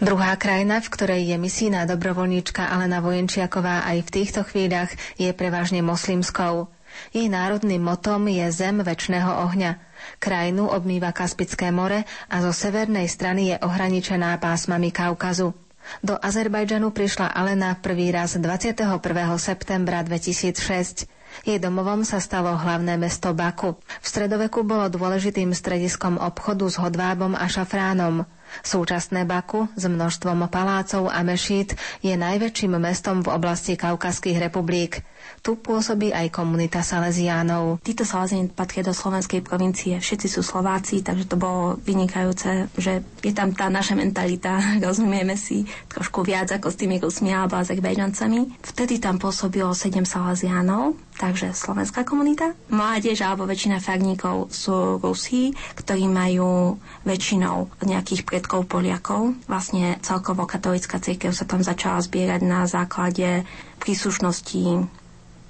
Druhá 0.00 0.32
krajina, 0.40 0.80
v 0.80 0.88
ktorej 0.88 1.22
je 1.28 1.36
misijná 1.36 1.84
dobrovoľníčka 1.84 2.72
Alena 2.72 3.04
Vojenčiaková 3.04 3.84
aj 3.84 4.08
v 4.08 4.12
týchto 4.16 4.40
chvíľach, 4.48 4.90
je 5.20 5.28
prevažne 5.36 5.84
moslimskou. 5.84 6.72
Jej 7.11 7.27
národným 7.27 7.81
motom 7.81 8.27
je 8.27 8.45
Zem 8.51 8.81
väčšného 8.81 9.31
ohňa. 9.49 9.71
Krajinu 10.19 10.69
obmýva 10.69 11.11
Kaspické 11.11 11.71
more 11.71 12.03
a 12.29 12.35
zo 12.41 12.51
severnej 12.51 13.07
strany 13.07 13.53
je 13.53 13.55
ohraničená 13.61 14.37
pásmami 14.37 14.91
Kaukazu. 14.91 15.53
Do 16.01 16.17
Azerbajdžanu 16.17 16.89
prišla 16.89 17.29
Alena 17.29 17.77
prvý 17.77 18.09
raz 18.09 18.33
21. 18.37 18.89
septembra 19.37 20.01
2006. 20.01 21.05
Jej 21.43 21.59
domovom 21.59 22.07
sa 22.07 22.23
stalo 22.23 22.55
hlavné 22.55 22.95
mesto 22.95 23.35
Baku. 23.35 23.75
V 23.99 24.05
stredoveku 24.07 24.63
bolo 24.63 24.87
dôležitým 24.87 25.51
strediskom 25.51 26.15
obchodu 26.15 26.65
s 26.71 26.79
hodvábom 26.79 27.35
a 27.35 27.43
šafránom. 27.45 28.23
Súčasné 28.63 29.27
Baku 29.27 29.67
s 29.75 29.83
množstvom 29.83 30.47
palácov 30.47 31.11
a 31.11 31.19
mešít 31.27 31.75
je 31.99 32.15
najväčším 32.15 32.79
mestom 32.79 33.19
v 33.19 33.35
oblasti 33.35 33.75
Kaukaských 33.75 34.39
republik. 34.39 35.03
Tu 35.45 35.53
pôsobí 35.53 36.09
aj 36.09 36.33
komunita 36.33 36.81
Salesiánov. 36.81 37.77
Títo 37.85 38.01
Salesiani 38.01 38.49
patria 38.49 38.81
do 38.81 38.97
slovenskej 38.97 39.45
provincie. 39.45 39.93
Všetci 40.01 40.25
sú 40.25 40.41
Slováci, 40.41 41.05
takže 41.05 41.29
to 41.29 41.37
bolo 41.37 41.77
vynikajúce, 41.85 42.65
že 42.73 43.05
je 43.21 43.29
tam 43.29 43.53
tá 43.53 43.69
naša 43.69 43.93
mentalita, 43.93 44.57
rozumieme 44.81 45.37
si 45.37 45.69
trošku 45.93 46.25
viac 46.25 46.49
ako 46.49 46.73
s 46.73 46.81
tými 46.81 46.97
Rusmi 46.97 47.29
alebo 47.29 47.61
Azerbejdžancami. 47.61 48.57
Vtedy 48.57 48.97
tam 48.97 49.21
pôsobilo 49.21 49.69
7 49.69 50.01
Salesiánov, 50.01 50.97
takže 51.21 51.53
slovenská 51.53 52.01
komunita. 52.09 52.57
Mládež 52.73 53.21
alebo 53.21 53.45
väčšina 53.45 53.77
farníkov 53.77 54.49
sú 54.49 54.97
Rusi, 54.97 55.53
ktorí 55.77 56.09
majú 56.09 56.81
väčšinou 57.05 57.85
nejakých 57.85 58.25
predkov 58.25 58.65
Poliakov. 58.65 59.37
Vlastne 59.45 60.01
celkovo 60.01 60.49
katolická 60.49 60.97
cirkev 60.97 61.37
sa 61.37 61.45
tam 61.45 61.61
začala 61.61 62.01
zbierať 62.01 62.41
na 62.41 62.65
základe 62.65 63.45
príslušnosti 63.77 65.04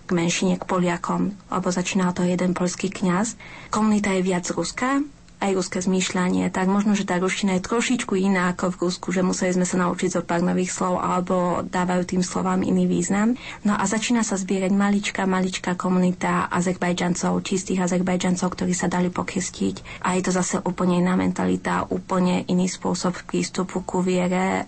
k 0.05 0.09
menšine, 0.13 0.61
k 0.61 0.63
Poliakom, 0.69 1.33
lebo 1.49 1.67
začínal 1.73 2.13
to 2.13 2.21
jeden 2.21 2.53
polský 2.53 2.93
kňaz. 2.93 3.35
Komunita 3.73 4.13
je 4.13 4.21
viac 4.21 4.45
ruská, 4.53 5.01
aj 5.43 5.51
ruské 5.51 5.77
zmýšľanie, 5.83 6.47
tak 6.49 6.71
možno, 6.71 6.95
že 6.95 7.03
tá 7.03 7.19
ruština 7.19 7.59
je 7.59 7.67
trošičku 7.67 8.15
iná 8.15 8.55
ako 8.55 8.71
v 8.71 8.79
Rusku, 8.87 9.07
že 9.11 9.21
museli 9.21 9.51
sme 9.51 9.67
sa 9.67 9.77
naučiť 9.83 10.09
zo 10.15 10.21
pár 10.23 10.41
nových 10.41 10.71
slov 10.71 10.97
alebo 10.97 11.61
dávajú 11.67 12.07
tým 12.07 12.23
slovám 12.23 12.63
iný 12.63 12.87
význam. 12.87 13.35
No 13.67 13.75
a 13.75 13.83
začína 13.83 14.23
sa 14.23 14.39
zbierať 14.39 14.71
maličká, 14.71 15.27
maličká 15.27 15.75
komunita 15.75 16.47
Azerbajdžancov, 16.49 17.43
čistých 17.43 17.83
Azerbajdžancov, 17.83 18.47
ktorí 18.47 18.73
sa 18.73 18.87
dali 18.87 19.11
pokrstiť. 19.11 20.07
A 20.07 20.15
je 20.15 20.23
to 20.23 20.31
zase 20.31 20.63
úplne 20.63 21.03
iná 21.03 21.19
mentalita, 21.19 21.85
úplne 21.91 22.47
iný 22.47 22.71
spôsob 22.71 23.13
prístupu 23.27 23.83
ku 23.83 23.99
viere, 23.99 24.65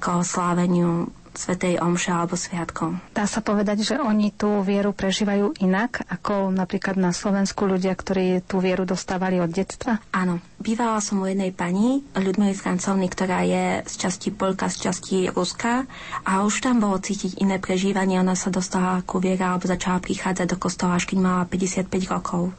k 0.00 0.24
sláveniu 0.24 1.12
Svetej 1.40 1.80
Omše 1.80 2.12
alebo 2.12 2.36
Sviatkom. 2.36 3.00
Dá 3.16 3.24
sa 3.24 3.40
povedať, 3.40 3.80
že 3.80 3.96
oni 3.96 4.28
tú 4.28 4.60
vieru 4.60 4.92
prežívajú 4.92 5.56
inak 5.64 6.04
ako 6.04 6.52
napríklad 6.52 7.00
na 7.00 7.16
Slovensku 7.16 7.64
ľudia, 7.64 7.96
ktorí 7.96 8.44
tú 8.44 8.60
vieru 8.60 8.84
dostávali 8.84 9.40
od 9.40 9.48
detstva? 9.48 10.04
Áno. 10.12 10.44
Bývala 10.60 11.00
som 11.00 11.24
u 11.24 11.24
jednej 11.24 11.56
pani, 11.56 12.04
Ľudmily 12.12 12.52
Francovny, 12.52 13.08
ktorá 13.08 13.40
je 13.48 13.80
z 13.88 13.94
časti 13.96 14.28
Polka, 14.28 14.68
z 14.68 14.92
časti 14.92 15.32
Ruska 15.32 15.88
a 16.28 16.44
už 16.44 16.60
tam 16.60 16.84
bolo 16.84 17.00
cítiť 17.00 17.40
iné 17.40 17.56
prežívanie. 17.56 18.20
Ona 18.20 18.36
sa 18.36 18.52
dostala 18.52 19.00
ku 19.08 19.24
viere 19.24 19.40
alebo 19.40 19.64
začala 19.64 20.04
prichádzať 20.04 20.46
do 20.52 20.60
kostola, 20.60 21.00
až 21.00 21.08
keď 21.08 21.18
mala 21.24 21.48
55 21.48 21.88
rokov. 22.12 22.52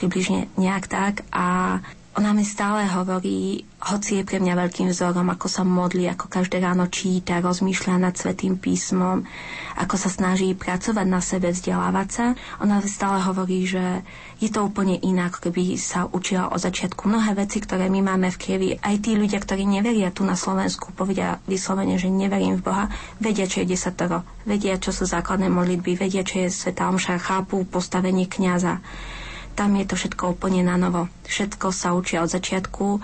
Približne 0.00 0.48
nejak 0.56 0.88
tak. 0.88 1.28
A 1.28 1.78
ona 2.14 2.30
mi 2.30 2.46
stále 2.46 2.86
hovorí, 2.86 3.66
hoci 3.82 4.22
je 4.22 4.24
pre 4.24 4.38
mňa 4.38 4.54
veľkým 4.54 4.86
vzorom, 4.94 5.26
ako 5.34 5.50
sa 5.50 5.66
modlí, 5.66 6.06
ako 6.06 6.30
každé 6.30 6.62
ráno 6.62 6.86
číta, 6.86 7.42
rozmýšľa 7.42 7.94
nad 7.98 8.14
Svetým 8.14 8.54
písmom, 8.54 9.26
ako 9.74 9.98
sa 9.98 10.06
snaží 10.06 10.54
pracovať 10.54 11.06
na 11.10 11.18
sebe, 11.18 11.50
vzdelávať 11.50 12.08
sa. 12.14 12.24
Ona 12.62 12.78
stále 12.86 13.18
hovorí, 13.18 13.66
že 13.66 14.06
je 14.38 14.46
to 14.46 14.62
úplne 14.62 15.02
ako 15.02 15.50
keby 15.50 15.74
sa 15.74 16.06
učila 16.06 16.54
o 16.54 16.56
začiatku. 16.56 17.10
Mnohé 17.10 17.34
veci, 17.34 17.58
ktoré 17.58 17.90
my 17.90 18.00
máme 18.14 18.30
v 18.30 18.38
krievi, 18.38 18.68
aj 18.78 18.94
tí 19.02 19.18
ľudia, 19.18 19.42
ktorí 19.42 19.66
neveria 19.66 20.14
tu 20.14 20.22
na 20.22 20.38
Slovensku, 20.38 20.94
povedia 20.94 21.42
vyslovene, 21.50 21.98
že 21.98 22.14
neverím 22.14 22.62
v 22.62 22.66
Boha, 22.70 22.84
vedia, 23.18 23.50
čo 23.50 23.66
je 23.66 23.74
desatoro, 23.74 24.22
vedia, 24.46 24.78
čo 24.78 24.94
sú 24.94 25.02
základné 25.02 25.50
modlitby, 25.50 25.98
vedia, 25.98 26.22
čo 26.22 26.46
je 26.46 26.48
Svetá 26.48 26.86
Omša, 26.94 27.18
chápu 27.18 27.66
postavenie 27.66 28.30
kniaza 28.30 28.78
tam 29.54 29.78
je 29.78 29.86
to 29.86 29.94
všetko 29.94 30.34
úplne 30.34 30.66
na 30.66 30.74
novo. 30.74 31.06
Všetko 31.24 31.70
sa 31.70 31.94
učia 31.94 32.26
od 32.26 32.30
začiatku. 32.30 32.98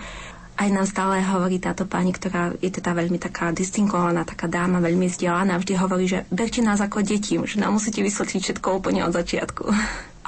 Aj 0.61 0.69
nám 0.69 0.85
stále 0.85 1.25
hovorí 1.25 1.57
táto 1.57 1.89
pani, 1.89 2.13
ktorá 2.13 2.53
je 2.61 2.69
teda 2.69 2.93
veľmi 2.93 3.17
taká 3.17 3.49
distingovaná, 3.55 4.29
taká 4.29 4.45
dáma, 4.45 4.85
veľmi 4.85 5.09
vzdelaná, 5.09 5.57
vždy 5.57 5.73
hovorí, 5.79 6.05
že 6.05 6.29
berte 6.29 6.61
nás 6.61 6.85
ako 6.85 7.01
deti, 7.01 7.41
že 7.41 7.57
nám 7.57 7.81
musíte 7.81 8.05
vysvetliť 8.05 8.41
všetko 8.45 8.69
úplne 8.77 9.09
od 9.09 9.17
začiatku. 9.17 9.73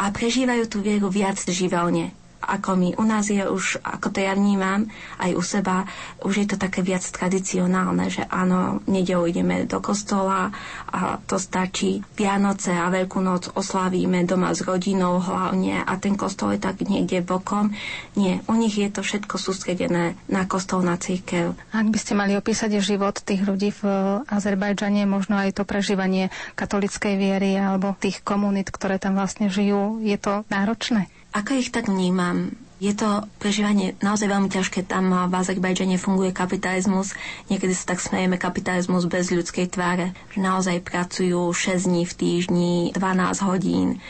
A 0.00 0.08
prežívajú 0.08 0.72
tú 0.72 0.80
vieru 0.80 1.12
viac 1.12 1.36
živelne 1.36 2.16
ako 2.42 2.74
my. 2.74 2.88
U 2.98 3.04
nás 3.06 3.30
je 3.30 3.46
už, 3.46 3.78
ako 3.86 4.10
to 4.10 4.18
ja 4.18 4.34
vnímam, 4.34 4.90
aj 5.22 5.30
u 5.38 5.42
seba, 5.42 5.86
už 6.26 6.34
je 6.42 6.46
to 6.50 6.56
také 6.58 6.82
viac 6.82 7.06
tradicionálne, 7.06 8.10
že 8.10 8.26
áno, 8.26 8.82
nedelu 8.90 9.24
ideme 9.30 9.64
do 9.64 9.78
kostola 9.78 10.50
a 10.90 11.22
to 11.22 11.38
stačí. 11.38 12.02
Vianoce 12.18 12.74
a 12.74 12.90
Veľkú 12.90 13.22
noc 13.22 13.54
oslavíme 13.54 14.26
doma 14.26 14.50
s 14.50 14.66
rodinou 14.66 15.22
hlavne 15.22 15.80
a 15.86 15.92
ten 15.96 16.18
kostol 16.18 16.58
je 16.58 16.60
tak 16.60 16.82
niekde 16.82 17.22
bokom. 17.22 17.72
Nie, 18.18 18.42
u 18.50 18.54
nich 18.58 18.74
je 18.74 18.90
to 18.90 19.00
všetko 19.06 19.38
sústredené 19.38 20.18
na 20.26 20.42
kostol, 20.44 20.82
na 20.82 20.98
církev. 20.98 21.54
Ak 21.72 21.88
by 21.88 21.98
ste 21.98 22.18
mali 22.18 22.34
opísať 22.34 22.82
život 22.82 23.22
tých 23.22 23.46
ľudí 23.46 23.70
v 23.72 23.82
Azerbajdžane, 24.26 25.06
možno 25.06 25.38
aj 25.38 25.56
to 25.56 25.62
prežívanie 25.62 26.28
katolickej 26.58 27.14
viery 27.16 27.54
alebo 27.56 27.94
tých 27.96 28.20
komunít, 28.20 28.74
ktoré 28.74 28.98
tam 28.98 29.16
vlastne 29.16 29.48
žijú, 29.48 30.02
je 30.02 30.18
to 30.18 30.42
náročné? 30.50 31.08
Ako 31.32 31.56
ich 31.56 31.72
tak 31.72 31.88
vnímam? 31.88 32.52
Je 32.82 32.92
to 32.98 33.24
prežívanie 33.38 33.94
naozaj 34.02 34.26
veľmi 34.26 34.50
ťažké. 34.50 34.84
Tam 34.90 35.08
v 35.08 35.32
Azerbajdžane 35.32 36.02
funguje 36.02 36.34
kapitalizmus. 36.34 37.14
Niekedy 37.46 37.72
sa 37.78 37.94
tak 37.94 38.02
smejeme 38.02 38.42
kapitalizmus 38.42 39.06
bez 39.06 39.30
ľudskej 39.30 39.70
tváre. 39.70 40.12
Naozaj 40.34 40.82
pracujú 40.82 41.54
6 41.54 41.88
dní 41.88 42.02
v 42.04 42.16
týždni, 42.18 42.72
12 42.92 43.48
hodín. 43.48 44.02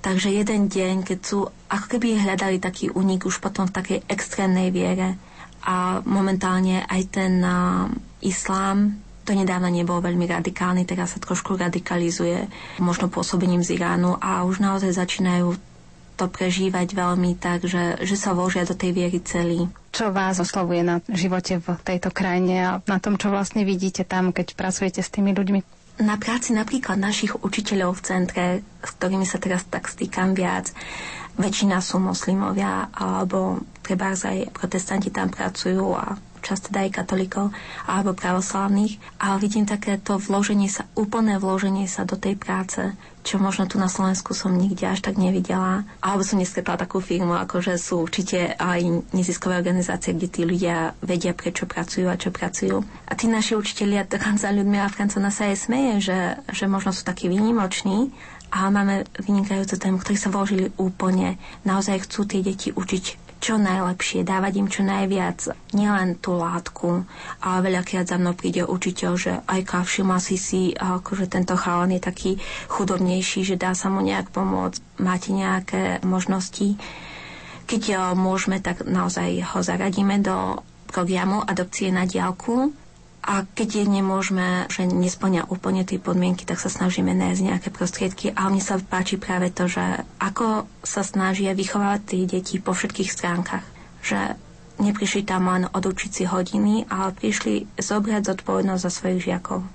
Takže 0.00 0.32
jeden 0.32 0.72
deň, 0.72 1.04
keď 1.04 1.18
sú 1.20 1.52
ako 1.68 1.86
keby 1.86 2.24
hľadali 2.24 2.56
taký 2.56 2.88
únik 2.88 3.28
už 3.28 3.36
potom 3.44 3.68
v 3.68 3.76
takej 3.76 3.98
extrémnej 4.08 4.72
viere. 4.72 5.20
A 5.60 6.00
momentálne 6.08 6.88
aj 6.88 7.02
ten 7.12 7.44
uh, 7.44 7.84
islám, 8.24 8.96
to 9.28 9.36
nedávno 9.36 9.68
nebol 9.68 10.00
veľmi 10.00 10.24
radikálny, 10.24 10.88
teraz 10.88 11.12
sa 11.12 11.20
trošku 11.20 11.52
radikalizuje, 11.60 12.48
možno 12.80 13.12
pôsobením 13.12 13.60
z 13.60 13.76
Iránu 13.76 14.16
a 14.16 14.40
už 14.48 14.64
naozaj 14.64 14.96
začínajú 14.96 15.69
to 16.20 16.28
prežívať 16.28 16.92
veľmi 16.92 17.40
tak, 17.40 17.64
že, 17.64 17.96
že 18.04 18.16
sa 18.20 18.36
vložia 18.36 18.68
do 18.68 18.76
tej 18.76 18.92
viery 18.92 19.24
celý. 19.24 19.72
Čo 19.96 20.12
vás 20.12 20.36
oslovuje 20.36 20.84
na 20.84 21.00
živote 21.08 21.56
v 21.56 21.80
tejto 21.80 22.12
krajine 22.12 22.56
a 22.60 22.70
na 22.84 23.00
tom, 23.00 23.16
čo 23.16 23.32
vlastne 23.32 23.64
vidíte 23.64 24.04
tam, 24.04 24.36
keď 24.36 24.52
pracujete 24.52 25.00
s 25.00 25.08
tými 25.08 25.32
ľuďmi? 25.32 25.80
Na 26.04 26.16
práci 26.20 26.52
napríklad 26.52 26.96
našich 26.96 27.36
učiteľov 27.40 28.00
v 28.00 28.04
centre, 28.04 28.44
s 28.84 28.90
ktorými 29.00 29.24
sa 29.24 29.40
teraz 29.40 29.64
tak 29.68 29.88
stýkam 29.88 30.32
viac, 30.32 30.72
väčšina 31.40 31.80
sú 31.80 32.00
moslimovia, 32.00 32.88
alebo 32.92 33.60
treba 33.80 34.12
aj 34.12 34.52
protestanti 34.52 35.08
tam 35.12 35.32
pracujú 35.32 35.96
a 35.96 36.16
čas 36.42 36.64
teda 36.64 36.84
aj 36.88 37.04
katolíkov 37.04 37.52
alebo 37.84 38.16
pravoslávnych, 38.16 38.96
ale 39.20 39.36
vidím 39.40 39.64
takéto 39.68 40.16
vloženie 40.18 40.68
sa, 40.68 40.88
úplné 40.96 41.36
vloženie 41.36 41.86
sa 41.86 42.08
do 42.08 42.16
tej 42.16 42.36
práce, 42.36 42.80
čo 43.20 43.36
možno 43.36 43.68
tu 43.68 43.76
na 43.76 43.88
Slovensku 43.92 44.32
som 44.32 44.56
nikde 44.56 44.88
až 44.88 45.04
tak 45.04 45.20
nevidela. 45.20 45.84
Alebo 46.00 46.24
som 46.24 46.40
nestretla 46.40 46.80
takú 46.80 47.04
firmu, 47.04 47.36
ako 47.36 47.60
že 47.60 47.76
sú 47.76 48.00
určite 48.00 48.56
aj 48.56 49.12
neziskové 49.12 49.60
organizácie, 49.60 50.16
kde 50.16 50.28
tí 50.32 50.42
ľudia 50.48 50.96
vedia, 51.04 51.36
prečo 51.36 51.68
pracujú 51.68 52.08
a 52.08 52.16
čo 52.16 52.32
pracujú. 52.32 52.80
A 52.80 53.12
tí 53.12 53.28
naši 53.28 53.60
učiteľia, 53.60 54.08
dokonca 54.08 54.48
ľuďmi 54.48 54.78
a 54.80 54.88
Francona 54.88 55.28
sa 55.28 55.52
aj 55.52 55.68
smeje, 55.68 55.92
že, 56.00 56.18
že 56.48 56.64
možno 56.64 56.96
sú 56.96 57.04
takí 57.04 57.28
výnimoční, 57.28 58.12
a 58.50 58.66
máme 58.66 59.06
vynikajúce 59.22 59.78
tému, 59.78 60.02
ktorí 60.02 60.18
sa 60.18 60.34
vložili 60.34 60.74
úplne. 60.74 61.38
Naozaj 61.62 62.10
chcú 62.10 62.26
tie 62.26 62.42
deti 62.42 62.74
učiť 62.74 63.29
čo 63.40 63.56
najlepšie, 63.56 64.20
dávať 64.22 64.52
im 64.60 64.68
čo 64.68 64.84
najviac, 64.84 65.56
nielen 65.72 66.20
tú 66.20 66.36
látku, 66.36 67.08
ale 67.40 67.58
veľakrát 67.64 68.04
za 68.04 68.20
mnou 68.20 68.36
príde 68.36 68.62
učiteľ, 68.62 69.12
že 69.16 69.32
aj 69.48 69.64
všimla 69.80 70.20
si 70.20 70.36
si, 70.36 70.62
akože 70.76 71.26
tento 71.26 71.56
chalan 71.56 71.96
je 71.96 72.00
taký 72.04 72.32
chudobnejší, 72.68 73.42
že 73.42 73.56
dá 73.56 73.72
sa 73.72 73.88
mu 73.88 74.04
nejak 74.04 74.28
pomôcť, 74.30 74.80
máte 75.00 75.32
nejaké 75.32 76.04
možnosti. 76.04 76.76
Keď 77.64 78.14
môžeme, 78.14 78.60
tak 78.60 78.84
naozaj 78.84 79.40
ho 79.56 79.58
zaradíme 79.64 80.20
do 80.20 80.60
programu 80.90 81.40
adopcie 81.40 81.88
na 81.88 82.04
diálku 82.04 82.74
a 83.20 83.44
keď 83.44 83.84
je 83.84 84.00
nemôžeme, 84.00 84.64
že 84.72 84.88
nesplňa 84.88 85.52
úplne 85.52 85.84
tie 85.84 86.00
podmienky, 86.00 86.48
tak 86.48 86.56
sa 86.56 86.72
snažíme 86.72 87.12
nájsť 87.12 87.40
nejaké 87.44 87.68
prostriedky. 87.68 88.32
A 88.32 88.48
mne 88.48 88.64
sa 88.64 88.80
páči 88.80 89.20
práve 89.20 89.52
to, 89.52 89.68
že 89.68 89.82
ako 90.16 90.64
sa 90.80 91.04
snažia 91.04 91.52
vychovávať 91.52 92.00
tie 92.08 92.22
deti 92.24 92.56
po 92.56 92.72
všetkých 92.72 93.12
stránkach. 93.12 93.64
Že 94.00 94.40
neprišli 94.80 95.28
tam 95.28 95.52
len 95.52 95.68
odučiť 95.68 96.10
si 96.10 96.24
hodiny, 96.24 96.88
ale 96.88 97.12
prišli 97.12 97.68
zobrať 97.76 98.24
zodpovednosť 98.24 98.82
za 98.82 98.90
svojich 98.90 99.20
žiakov. 99.28 99.68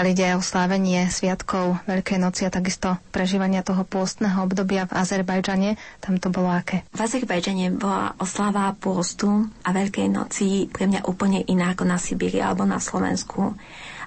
Pokiaľ 0.00 0.16
ide 0.16 0.32
o 0.32 0.40
slávenie 0.40 1.12
sviatkov 1.12 1.76
Veľkej 1.84 2.24
noci 2.24 2.48
a 2.48 2.50
takisto 2.50 2.96
prežívania 3.12 3.60
toho 3.60 3.84
pôstneho 3.84 4.48
obdobia 4.48 4.88
v 4.88 4.96
Azerbajdžane, 4.96 5.76
tam 6.00 6.16
to 6.16 6.32
bolo 6.32 6.48
aké? 6.48 6.88
V 6.96 7.04
Azerbajdžane 7.04 7.68
bola 7.76 8.16
oslava 8.16 8.72
pôstu 8.80 9.52
a 9.60 9.68
Veľkej 9.76 10.08
noci 10.08 10.72
pre 10.72 10.88
mňa 10.88 11.04
úplne 11.04 11.44
iná 11.44 11.76
ako 11.76 11.84
na 11.84 12.00
Sibíri 12.00 12.40
alebo 12.40 12.64
na 12.64 12.80
Slovensku 12.80 13.60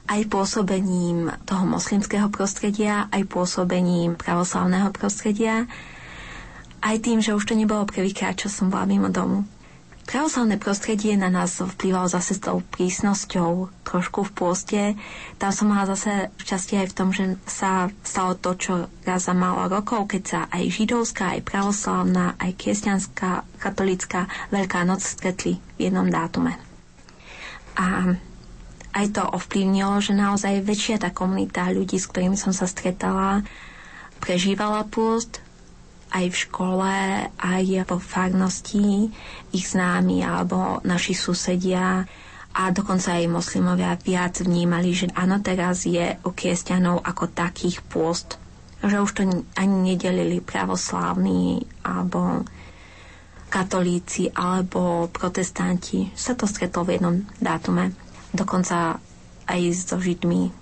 aj 0.10 0.34
pôsobením 0.34 1.30
toho 1.46 1.62
moslimského 1.70 2.26
prostredia, 2.34 3.06
aj 3.14 3.30
pôsobením 3.30 4.18
pravoslavného 4.18 4.90
prostredia, 4.98 5.70
aj 6.82 7.06
tým, 7.06 7.22
že 7.22 7.38
už 7.38 7.46
to 7.46 7.54
nebolo 7.54 7.86
prvýkrát, 7.86 8.34
čo 8.34 8.50
som 8.50 8.74
bola 8.74 8.90
mimo 8.90 9.14
domu. 9.14 9.46
Pravoslavné 10.04 10.60
prostredie 10.60 11.16
na 11.16 11.32
nás 11.32 11.64
vplyvalo 11.64 12.12
zase 12.12 12.36
s 12.36 12.44
tou 12.44 12.60
prísnosťou 12.60 13.72
trošku 13.88 14.28
v 14.28 14.32
pôste. 14.36 14.82
Tam 15.40 15.56
som 15.56 15.72
mala 15.72 15.88
zase 15.88 16.28
šťastie 16.44 16.84
aj 16.84 16.88
v 16.92 16.98
tom, 16.98 17.10
že 17.16 17.40
sa 17.48 17.88
stalo 18.04 18.36
to, 18.36 18.52
čo 18.60 18.74
raz 19.08 19.32
za 19.32 19.36
málo 19.36 19.72
rokov, 19.72 20.12
keď 20.12 20.24
sa 20.24 20.40
aj 20.52 20.64
židovská, 20.76 21.40
aj 21.40 21.48
pravoslavná, 21.48 22.36
aj 22.36 22.52
kresťanská, 22.60 23.48
katolická 23.64 24.28
Veľká 24.52 24.84
noc 24.84 25.00
stretli 25.00 25.64
v 25.80 25.88
jednom 25.88 26.08
dátume. 26.12 26.60
A 27.80 28.20
aj 28.94 29.06
to 29.10 29.24
ovplyvnilo, 29.26 29.98
že 30.00 30.14
naozaj 30.14 30.62
väčšia 30.62 31.02
tá 31.02 31.10
komunita 31.10 31.72
ľudí, 31.74 31.98
s 31.98 32.08
ktorými 32.08 32.38
som 32.38 32.54
sa 32.54 32.70
stretala, 32.70 33.42
prežívala 34.22 34.86
pôst, 34.88 35.43
aj 36.14 36.26
v 36.30 36.42
škole, 36.46 36.94
aj 37.34 37.66
po 37.90 37.98
farnosti, 37.98 39.10
ich 39.50 39.66
známi 39.66 40.22
alebo 40.22 40.78
naši 40.86 41.18
susedia 41.18 42.06
a 42.54 42.70
dokonca 42.70 43.18
aj 43.18 43.34
moslimovia 43.34 43.98
viac 43.98 44.46
vnímali, 44.46 44.94
že 44.94 45.10
áno, 45.18 45.42
teraz 45.42 45.90
je 45.90 46.22
u 46.22 46.30
kresťanov 46.30 47.02
ako 47.02 47.34
takých 47.34 47.82
pôst, 47.90 48.38
že 48.86 49.02
už 49.02 49.12
to 49.18 49.22
ani 49.58 49.98
nedelili 49.98 50.38
pravoslávni 50.38 51.66
alebo 51.82 52.46
katolíci 53.50 54.30
alebo 54.34 55.10
protestanti. 55.10 56.14
Sa 56.14 56.38
to 56.38 56.46
stretlo 56.46 56.86
v 56.86 56.98
jednom 56.98 57.16
dátume. 57.42 57.94
Dokonca 58.34 59.02
aj 59.50 59.62
so 59.74 59.98
Židmi. 59.98 60.54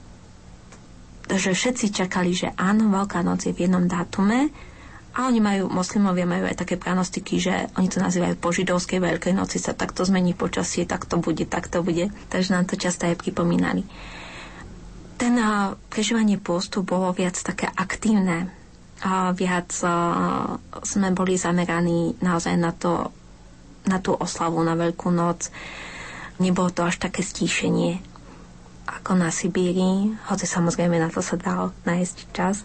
Takže 1.27 1.55
všetci 1.55 1.85
čakali, 1.95 2.35
že 2.35 2.51
áno, 2.59 2.91
Veľká 2.91 3.23
noc 3.23 3.47
je 3.47 3.55
v 3.55 3.67
jednom 3.67 3.87
dátume 3.87 4.51
a 5.11 5.27
oni 5.27 5.43
majú, 5.43 5.67
moslimovia 5.67 6.23
majú 6.23 6.47
aj 6.47 6.63
také 6.63 6.79
pranostiky, 6.79 7.35
že 7.35 7.67
oni 7.75 7.91
to 7.91 7.99
nazývajú 7.99 8.39
po 8.39 8.55
židovskej 8.55 9.03
veľkej 9.03 9.35
noci 9.35 9.59
sa 9.59 9.75
takto 9.75 10.07
zmení 10.07 10.31
počasie, 10.31 10.87
tak 10.87 11.03
to 11.03 11.19
bude, 11.19 11.43
tak 11.51 11.67
to 11.67 11.83
bude. 11.83 12.07
Takže 12.31 12.55
nám 12.55 12.63
to 12.63 12.79
často 12.79 13.03
aj 13.03 13.19
pripomínali. 13.19 13.83
Ten 15.19 15.35
prežívanie 15.91 16.39
postu 16.39 16.81
bolo 16.81 17.11
viac 17.11 17.35
také 17.35 17.67
aktívne. 17.67 18.49
A 19.01 19.35
viac 19.35 19.67
a, 19.83 19.91
sme 20.81 21.11
boli 21.11 21.35
zameraní 21.35 22.15
naozaj 22.23 22.55
na, 22.55 22.71
to, 22.71 23.11
na 23.83 23.99
tú 23.99 24.15
oslavu 24.15 24.63
na 24.63 24.79
Veľkú 24.79 25.11
noc. 25.11 25.51
Nebolo 26.39 26.71
to 26.71 26.87
až 26.87 27.03
také 27.03 27.19
stíšenie. 27.19 27.99
ako 28.87 29.11
na 29.13 29.27
Sibíri, 29.29 30.15
hoci 30.25 30.45
samozrejme 30.47 30.97
na 30.97 31.11
to 31.11 31.19
sa 31.19 31.35
dal 31.35 31.75
nájsť 31.83 32.17
čas. 32.31 32.63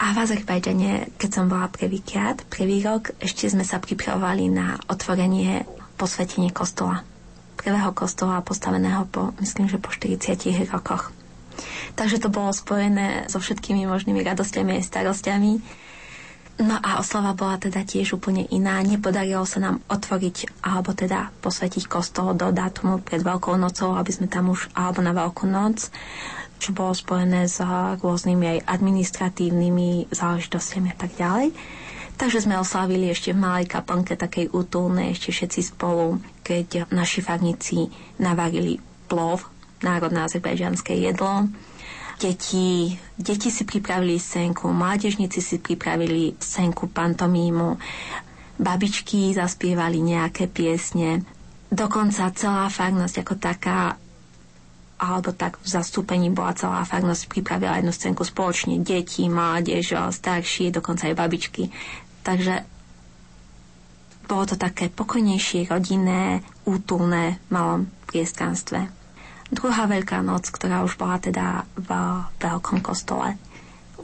A 0.00 0.16
v 0.16 0.20
Azerbajdžane, 0.24 1.12
keď 1.20 1.30
som 1.30 1.44
bola 1.46 1.68
prvýkrát, 1.68 2.40
prvý 2.48 2.80
rok, 2.80 3.12
ešte 3.20 3.48
sme 3.48 3.62
sa 3.62 3.78
pripravovali 3.78 4.48
na 4.48 4.80
otvorenie 4.88 5.68
posvetenie 6.00 6.50
kostola. 6.50 7.04
Prvého 7.60 7.94
kostola 7.94 8.42
postaveného 8.42 9.06
po, 9.06 9.30
myslím, 9.38 9.70
že 9.70 9.78
po 9.78 9.92
40 9.92 10.72
rokoch. 10.72 11.14
Takže 11.94 12.18
to 12.18 12.32
bolo 12.32 12.50
spojené 12.50 13.28
so 13.28 13.38
všetkými 13.38 13.84
možnými 13.84 14.24
radosťami 14.24 14.80
a 14.80 14.82
starostiami. 14.82 15.52
No 16.62 16.76
a 16.76 17.00
oslava 17.00 17.32
bola 17.32 17.56
teda 17.56 17.80
tiež 17.80 18.16
úplne 18.20 18.44
iná. 18.52 18.76
Nepodarilo 18.84 19.48
sa 19.48 19.58
nám 19.60 19.80
otvoriť 19.88 20.62
alebo 20.64 20.92
teda 20.92 21.32
posvetiť 21.40 21.88
kostol 21.88 22.36
do 22.36 22.52
dátumu 22.52 23.00
pred 23.00 23.24
Veľkou 23.24 23.56
nocou, 23.56 23.96
aby 23.96 24.12
sme 24.12 24.28
tam 24.28 24.52
už, 24.52 24.68
alebo 24.76 25.00
na 25.00 25.16
Veľkú 25.16 25.48
noc, 25.48 25.88
čo 26.62 26.70
bolo 26.70 26.94
spojené 26.94 27.50
s 27.50 27.58
rôznymi 27.98 28.46
aj 28.46 28.70
administratívnymi 28.70 30.14
záležitostiami 30.14 30.88
a 30.88 30.96
tak 30.96 31.18
ďalej. 31.18 31.50
Takže 32.14 32.46
sme 32.46 32.54
oslavili 32.54 33.10
ešte 33.10 33.34
v 33.34 33.42
malej 33.42 33.66
kaplnke 33.66 34.14
takej 34.14 34.54
útulnej, 34.54 35.10
ešte 35.10 35.34
všetci 35.34 35.74
spolu, 35.74 36.22
keď 36.46 36.86
naši 36.88 37.18
farníci 37.18 37.90
navarili 38.16 38.78
plov, 39.10 39.42
národné 39.82 40.22
azerbajdžanské 40.22 40.94
jedlo. 40.94 41.50
Deti, 42.16 42.94
deti 43.18 43.50
si 43.50 43.66
pripravili 43.66 44.14
senku, 44.14 44.70
mládežníci 44.70 45.42
si 45.42 45.58
pripravili 45.58 46.38
senku 46.38 46.86
pantomímu, 46.86 47.82
babičky 48.54 49.34
zaspievali 49.34 49.98
nejaké 49.98 50.46
piesne. 50.46 51.26
Dokonca 51.66 52.30
celá 52.30 52.70
farnosť 52.70 53.26
ako 53.26 53.34
taká 53.34 53.98
alebo 55.02 55.34
tak 55.34 55.58
v 55.58 55.66
zastúpení 55.66 56.30
bola 56.30 56.54
celá 56.54 56.86
farnosť, 56.86 57.26
pripravila 57.26 57.82
jednu 57.82 57.90
scénku 57.90 58.22
spoločne, 58.22 58.78
deti, 58.78 59.26
mládež, 59.26 59.98
starší, 60.14 60.70
dokonca 60.70 61.10
aj 61.10 61.18
babičky. 61.18 61.74
Takže 62.22 62.62
bolo 64.30 64.46
to 64.46 64.54
také 64.54 64.86
pokojnejšie, 64.86 65.66
rodinné, 65.66 66.46
útulné 66.62 67.42
v 67.42 67.48
malom 67.50 67.80
priestranstve. 68.06 68.86
Druhá 69.50 69.90
veľká 69.90 70.22
noc, 70.22 70.48
ktorá 70.48 70.86
už 70.86 70.96
bola 70.96 71.18
teda 71.18 71.66
v 71.74 71.90
veľkom 72.38 72.78
kostole, 72.80 73.34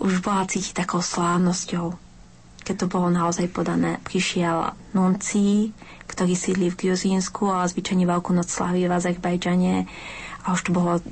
už 0.03 0.19
bola 0.21 0.51
cítiť 0.51 0.83
takou 0.83 1.01
slávnosťou. 1.01 1.95
Keď 2.67 2.75
to 2.75 2.87
bolo 2.91 3.09
naozaj 3.09 3.49
podané, 3.49 3.97
prišiel 4.05 4.77
nuncí, 4.93 5.73
ktorý 6.05 6.35
sídli 6.37 6.69
v 6.69 6.91
Gruzínsku 6.91 7.49
a 7.49 7.65
zvyčajne 7.65 8.05
veľkú 8.05 8.37
noc 8.37 8.51
slaví 8.51 8.85
v 8.85 8.93
Azerbajdžane 8.93 9.89
a 10.45 10.55
už 10.55 10.69
to 10.69 10.71
bolo 10.75 11.03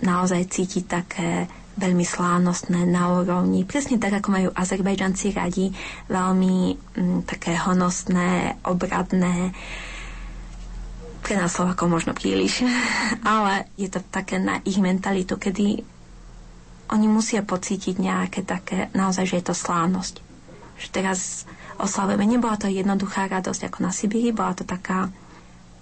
naozaj 0.00 0.50
cítiť 0.50 0.84
také 0.84 1.48
veľmi 1.74 2.06
slávnostné 2.06 2.86
na 2.86 3.18
úrovni, 3.18 3.66
presne 3.66 3.98
tak, 3.98 4.22
ako 4.22 4.28
majú 4.30 4.48
Azerbajdžanci 4.54 5.34
radi, 5.34 5.74
veľmi 6.06 6.54
m, 6.70 6.76
mm, 6.94 7.20
také 7.26 7.58
honosné, 7.58 8.62
obradné, 8.62 9.50
pre 11.24 11.40
nás 11.40 11.56
Slovákov 11.56 11.88
možno 11.88 12.12
príliš, 12.12 12.62
ale 13.26 13.66
je 13.74 13.88
to 13.90 14.04
také 14.12 14.38
na 14.38 14.60
ich 14.62 14.78
mentalitu, 14.78 15.34
kedy 15.40 15.82
oni 16.92 17.06
musia 17.08 17.40
pocítiť 17.40 17.96
nejaké 17.96 18.44
také, 18.44 18.92
naozaj, 18.92 19.24
že 19.24 19.36
je 19.40 19.46
to 19.48 19.56
slávnosť. 19.56 20.20
Že 20.76 20.88
teraz 20.92 21.48
oslavujeme. 21.80 22.28
Nebola 22.28 22.60
to 22.60 22.68
jednoduchá 22.68 23.26
radosť 23.26 23.72
ako 23.72 23.78
na 23.80 23.90
Sibíri, 23.90 24.36
bola 24.36 24.52
to 24.52 24.68
taká 24.68 25.08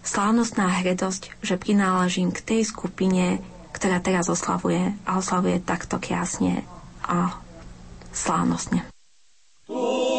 slávnostná 0.02 0.82
hredosť, 0.82 1.38
že 1.40 1.58
prináležím 1.58 2.34
k 2.34 2.42
tej 2.42 2.62
skupine, 2.66 3.38
ktorá 3.72 4.02
teraz 4.02 4.28
oslavuje 4.28 4.92
a 5.08 5.16
oslavuje 5.16 5.62
takto 5.62 5.96
krásne 6.02 6.66
a 7.06 7.38
slávnostne. 8.12 8.84
Oh, 9.70 10.11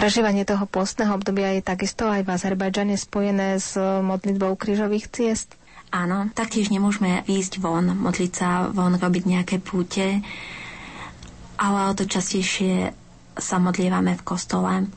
Prežívanie 0.00 0.48
toho 0.48 0.64
postného 0.64 1.12
obdobia 1.12 1.52
je 1.52 1.60
takisto 1.60 2.08
aj 2.08 2.24
v 2.24 2.32
Azerbajdžane 2.32 2.96
spojené 2.96 3.60
s 3.60 3.76
modlitbou 3.76 4.56
krížových 4.56 5.12
ciest? 5.12 5.60
Áno, 5.92 6.32
taktiež 6.32 6.72
nemôžeme 6.72 7.20
ísť 7.28 7.60
von, 7.60 7.84
modliť 7.84 8.32
sa 8.32 8.72
von, 8.72 8.96
robiť 8.96 9.28
nejaké 9.28 9.60
púte, 9.60 10.24
ale 11.60 11.78
o 11.84 11.92
to 11.92 12.08
častejšie 12.08 12.96
sa 13.36 13.60
modlievame 13.60 14.16
v 14.16 14.24
kostole 14.24 14.88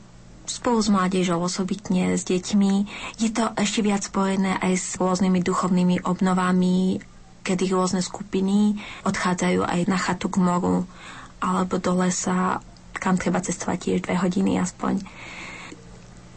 spolu 0.44 0.80
s 0.80 0.88
mládežou, 0.88 1.36
osobitne 1.36 2.16
s 2.16 2.24
deťmi. 2.24 2.72
Je 3.20 3.28
to 3.28 3.52
ešte 3.56 3.84
viac 3.84 4.08
spojené 4.08 4.56
aj 4.56 4.72
s 4.72 4.88
rôznymi 4.96 5.40
duchovnými 5.40 5.96
obnovami, 6.04 7.00
kedy 7.44 7.68
rôzne 7.72 8.00
skupiny 8.00 8.80
odchádzajú 9.04 9.68
aj 9.68 9.80
na 9.84 10.00
chatu 10.00 10.32
k 10.32 10.40
moru 10.40 10.88
alebo 11.44 11.76
do 11.76 11.92
lesa, 12.00 12.64
kam 12.96 13.20
treba 13.20 13.42
cestovať 13.42 13.78
tiež 13.78 13.98
dve 14.06 14.14
hodiny 14.18 14.58
aspoň. 14.58 15.02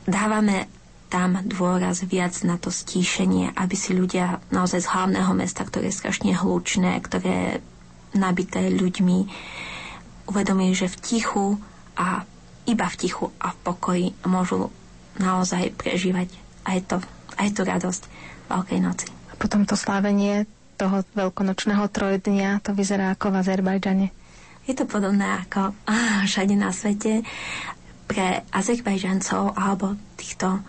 Dávame 0.07 0.71
tam 1.07 1.39
dôraz 1.47 2.03
viac 2.03 2.35
na 2.43 2.59
to 2.59 2.67
stíšenie, 2.67 3.55
aby 3.55 3.75
si 3.79 3.95
ľudia 3.95 4.43
naozaj 4.51 4.83
z 4.83 4.91
hlavného 4.91 5.31
mesta, 5.35 5.63
ktoré 5.63 5.87
je 5.87 5.99
strašne 5.99 6.35
hlučné, 6.35 6.99
ktoré 6.99 7.31
je 7.31 7.51
nabité 8.19 8.67
ľuďmi, 8.67 9.17
uvedomili, 10.27 10.75
že 10.75 10.91
v 10.91 10.99
tichu 10.99 11.47
a 11.95 12.27
iba 12.67 12.87
v 12.91 12.99
tichu 12.99 13.31
a 13.39 13.55
v 13.55 13.57
pokoji 13.63 14.07
môžu 14.27 14.67
naozaj 15.15 15.71
prežívať 15.79 16.27
aj, 16.67 16.79
to, 16.91 16.95
aj 17.39 17.47
tú 17.55 17.61
radosť 17.63 18.03
Veľkej 18.47 18.79
noci. 18.79 19.07
A 19.31 19.33
potom 19.35 19.67
to 19.67 19.75
slávenie 19.75 20.47
toho 20.79 21.03
veľkonočného 21.17 21.83
trojdnia, 21.91 22.63
to 22.63 22.71
vyzerá 22.71 23.11
ako 23.11 23.33
v 23.33 23.39
Azerbajdžane. 23.43 24.07
Je 24.67 24.75
to 24.75 24.83
podobné 24.83 25.47
ako 25.47 25.71
všade 26.27 26.53
na 26.59 26.75
svete. 26.75 27.23
Pre 28.07 28.27
Azerbajdžancov 28.51 29.55
alebo 29.55 29.95
týchto 30.19 30.59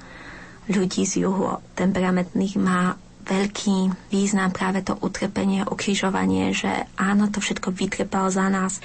ľudí 0.70 1.02
z 1.02 1.26
juhu 1.26 1.58
temperamentných 1.74 2.54
má 2.58 2.94
veľký 3.28 4.08
význam 4.08 4.48
práve 4.54 4.80
to 4.80 4.96
utrpenie, 4.96 5.62
ukrižovanie, 5.66 6.50
že 6.56 6.88
áno, 6.96 7.28
to 7.28 7.44
všetko 7.44 7.74
vytrpel 7.74 8.32
za 8.32 8.48
nás. 8.48 8.80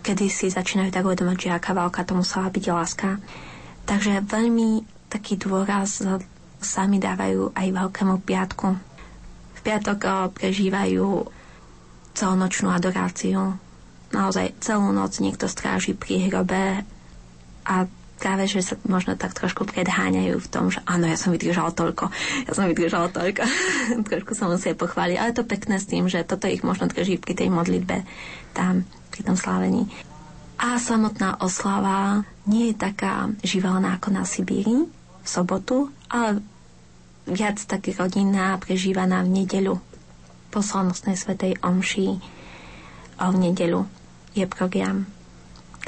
Kedy 0.00 0.26
si 0.32 0.48
začínajú 0.48 0.88
tak 0.88 1.04
uvedomať, 1.04 1.36
že 1.36 1.50
aká 1.52 1.76
válka 1.76 2.06
to 2.06 2.16
musela 2.16 2.48
byť 2.48 2.64
láska. 2.64 3.20
Takže 3.84 4.24
veľmi 4.24 4.86
taký 5.12 5.36
dôraz 5.36 6.00
sami 6.58 6.96
dávajú 6.96 7.52
aj 7.52 7.66
Veľkému 7.70 8.22
piatku. 8.24 8.68
V 9.54 9.60
piatok 9.60 10.32
prežívajú 10.32 11.28
celonočnú 12.16 12.68
adoráciu. 12.72 13.67
Naozaj 14.08 14.56
celú 14.64 14.88
noc 14.90 15.20
niekto 15.20 15.44
stráži 15.46 15.92
pri 15.92 16.32
hrobe 16.32 16.82
a 17.68 17.74
práve, 18.18 18.50
že 18.50 18.66
sa 18.66 18.74
možno 18.84 19.14
tak 19.14 19.32
trošku 19.32 19.62
predháňajú 19.64 20.42
v 20.42 20.48
tom, 20.50 20.74
že 20.74 20.82
áno, 20.84 21.06
ja 21.06 21.14
som 21.14 21.30
vydržal 21.30 21.70
toľko, 21.70 22.10
ja 22.44 22.52
som 22.52 22.66
vydržal 22.66 23.14
toľko. 23.14 23.46
trošku 24.10 24.32
sa 24.34 24.50
musia 24.50 24.74
pochváliť. 24.74 25.16
Ale 25.16 25.36
to 25.36 25.46
pekné 25.46 25.78
s 25.78 25.86
tým, 25.86 26.10
že 26.10 26.26
toto 26.26 26.50
ich 26.50 26.66
možno 26.66 26.90
drží 26.90 27.16
pri 27.22 27.38
tej 27.38 27.48
modlitbe 27.48 28.02
tam, 28.52 28.82
pri 29.14 29.20
tom 29.22 29.38
slávení. 29.38 29.86
A 30.58 30.82
samotná 30.82 31.38
oslava 31.38 32.26
nie 32.50 32.74
je 32.74 32.82
taká 32.82 33.30
živelná 33.46 33.94
ako 34.02 34.10
na 34.10 34.26
Sibíri 34.26 34.90
v 35.22 35.28
sobotu, 35.28 35.94
ale 36.10 36.42
viac 37.30 37.62
taký 37.62 37.94
rodinná, 37.94 38.58
prežívaná 38.58 39.22
v 39.22 39.44
nedeľu 39.44 39.78
po 40.50 40.58
slavnostnej 40.64 41.14
svetej 41.14 41.60
omši 41.62 42.18
v 43.18 43.36
nedeľu 43.36 43.97
je 44.36 44.44
program 44.44 45.08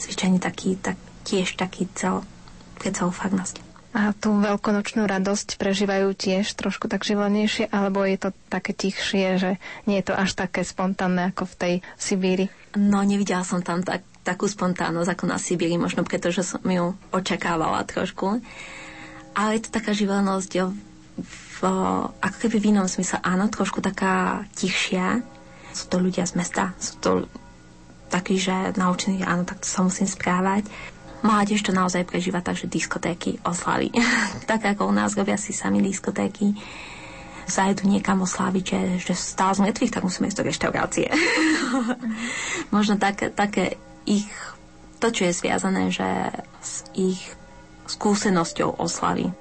zvyčajne 0.01 0.41
taký, 0.41 0.81
tak, 0.81 0.97
tiež 1.29 1.61
taký 1.61 1.87
cel, 1.93 2.25
pre 2.81 2.91
celú 2.91 3.13
farnosť. 3.13 3.61
A 3.91 4.15
tú 4.15 4.39
veľkonočnú 4.39 5.03
radosť 5.03 5.59
prežívajú 5.59 6.15
tiež 6.15 6.55
trošku 6.55 6.87
tak 6.87 7.03
živelnejšie, 7.03 7.75
alebo 7.75 8.07
je 8.07 8.19
to 8.23 8.31
také 8.47 8.71
tichšie, 8.71 9.27
že 9.37 9.51
nie 9.91 9.99
je 9.99 10.11
to 10.11 10.15
až 10.15 10.39
také 10.39 10.63
spontánne 10.63 11.35
ako 11.35 11.43
v 11.51 11.55
tej 11.59 11.75
Sibíri? 11.99 12.47
No, 12.79 13.03
nevidela 13.03 13.43
som 13.43 13.67
tam 13.67 13.83
tak, 13.83 14.07
takú 14.23 14.47
spontánnosť 14.47 15.11
ako 15.11 15.25
na 15.27 15.43
Sibíri, 15.43 15.75
možno 15.75 16.07
preto, 16.07 16.31
že 16.31 16.47
som 16.47 16.63
ju 16.63 16.95
očakávala 17.11 17.83
trošku. 17.83 18.39
Ale 19.35 19.51
je 19.59 19.63
to 19.67 19.75
taká 19.75 19.91
živelnosť 19.91 20.53
v, 20.55 20.71
v, 21.19 21.59
ako 22.23 22.37
keby 22.47 22.57
v 22.63 22.69
inom 22.71 22.87
smysle, 22.87 23.19
áno, 23.27 23.51
trošku 23.51 23.83
taká 23.83 24.47
tichšia. 24.55 25.19
Sú 25.75 25.91
to 25.91 25.99
ľudia 25.99 26.31
z 26.31 26.39
mesta, 26.39 26.79
sú 26.79 26.95
to 27.03 27.11
takí, 28.11 28.37
že 28.37 28.75
naučení, 28.75 29.23
áno, 29.23 29.47
tak 29.47 29.63
sa 29.63 29.87
musím 29.87 30.11
správať 30.11 30.67
Mládež 31.21 31.61
to 31.61 31.73
naozaj 31.77 32.09
prežíva 32.09 32.41
tak, 32.41 32.57
že 32.57 32.65
diskotéky 32.65 33.37
oslavy. 33.45 33.93
tak 34.51 34.65
ako 34.65 34.89
u 34.89 34.93
nás 34.97 35.13
robia 35.13 35.37
si 35.37 35.53
sami 35.53 35.85
diskotéky 35.85 36.57
zajdu 37.51 37.91
niekam 37.91 38.23
osláviť, 38.23 38.65
že, 38.65 38.81
že 39.11 39.15
stál 39.19 39.51
z 39.59 39.67
mŕtvych, 39.67 39.91
tak 39.91 40.07
musíme 40.07 40.31
ísť 40.31 40.39
do 40.39 40.47
reštaurácie. 40.47 41.07
Možno 42.75 42.95
také, 42.95 43.35
také 43.35 43.75
ich, 44.07 44.31
to, 45.03 45.11
čo 45.11 45.27
je 45.27 45.35
zviazané, 45.35 45.91
že 45.91 46.07
s 46.63 46.87
ich 46.95 47.19
skúsenosťou 47.91 48.79
oslavy. 48.79 49.35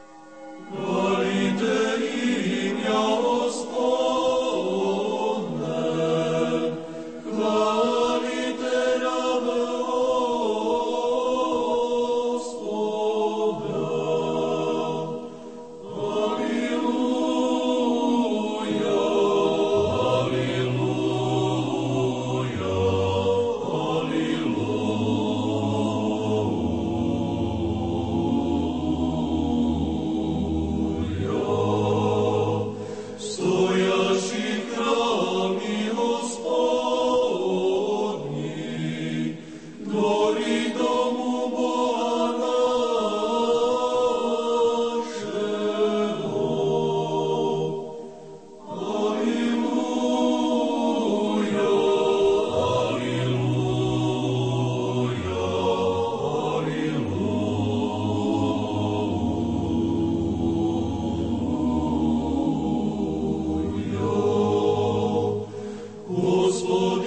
Господи, 66.20 67.06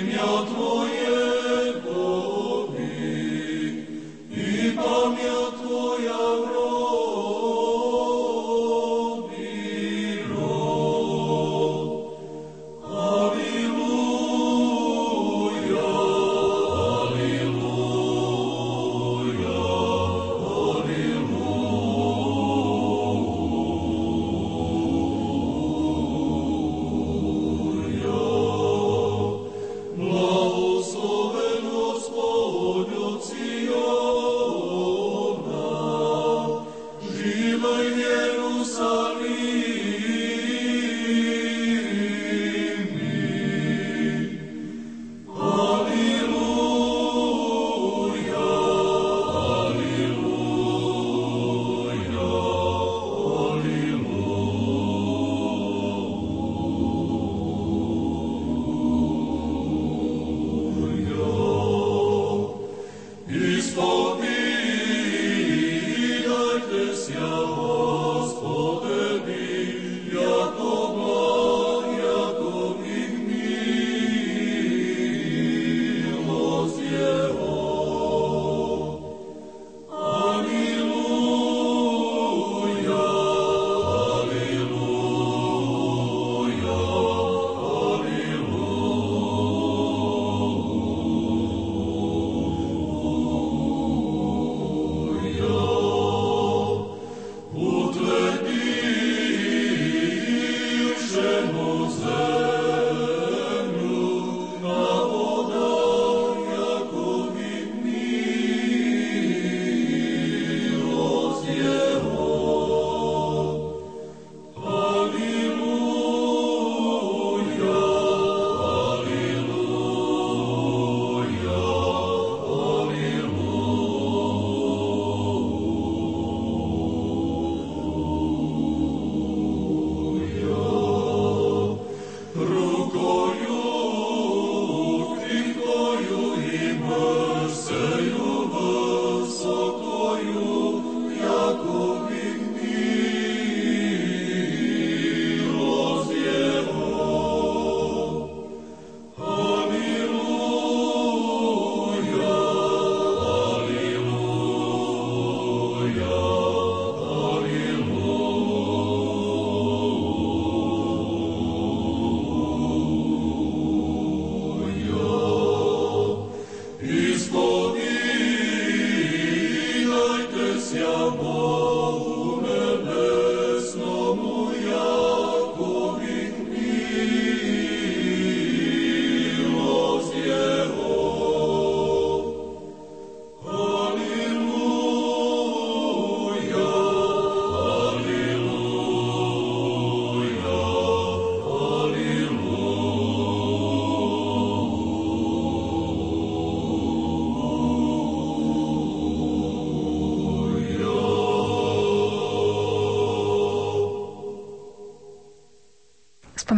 имя 0.00 0.44
Твое. 0.48 0.79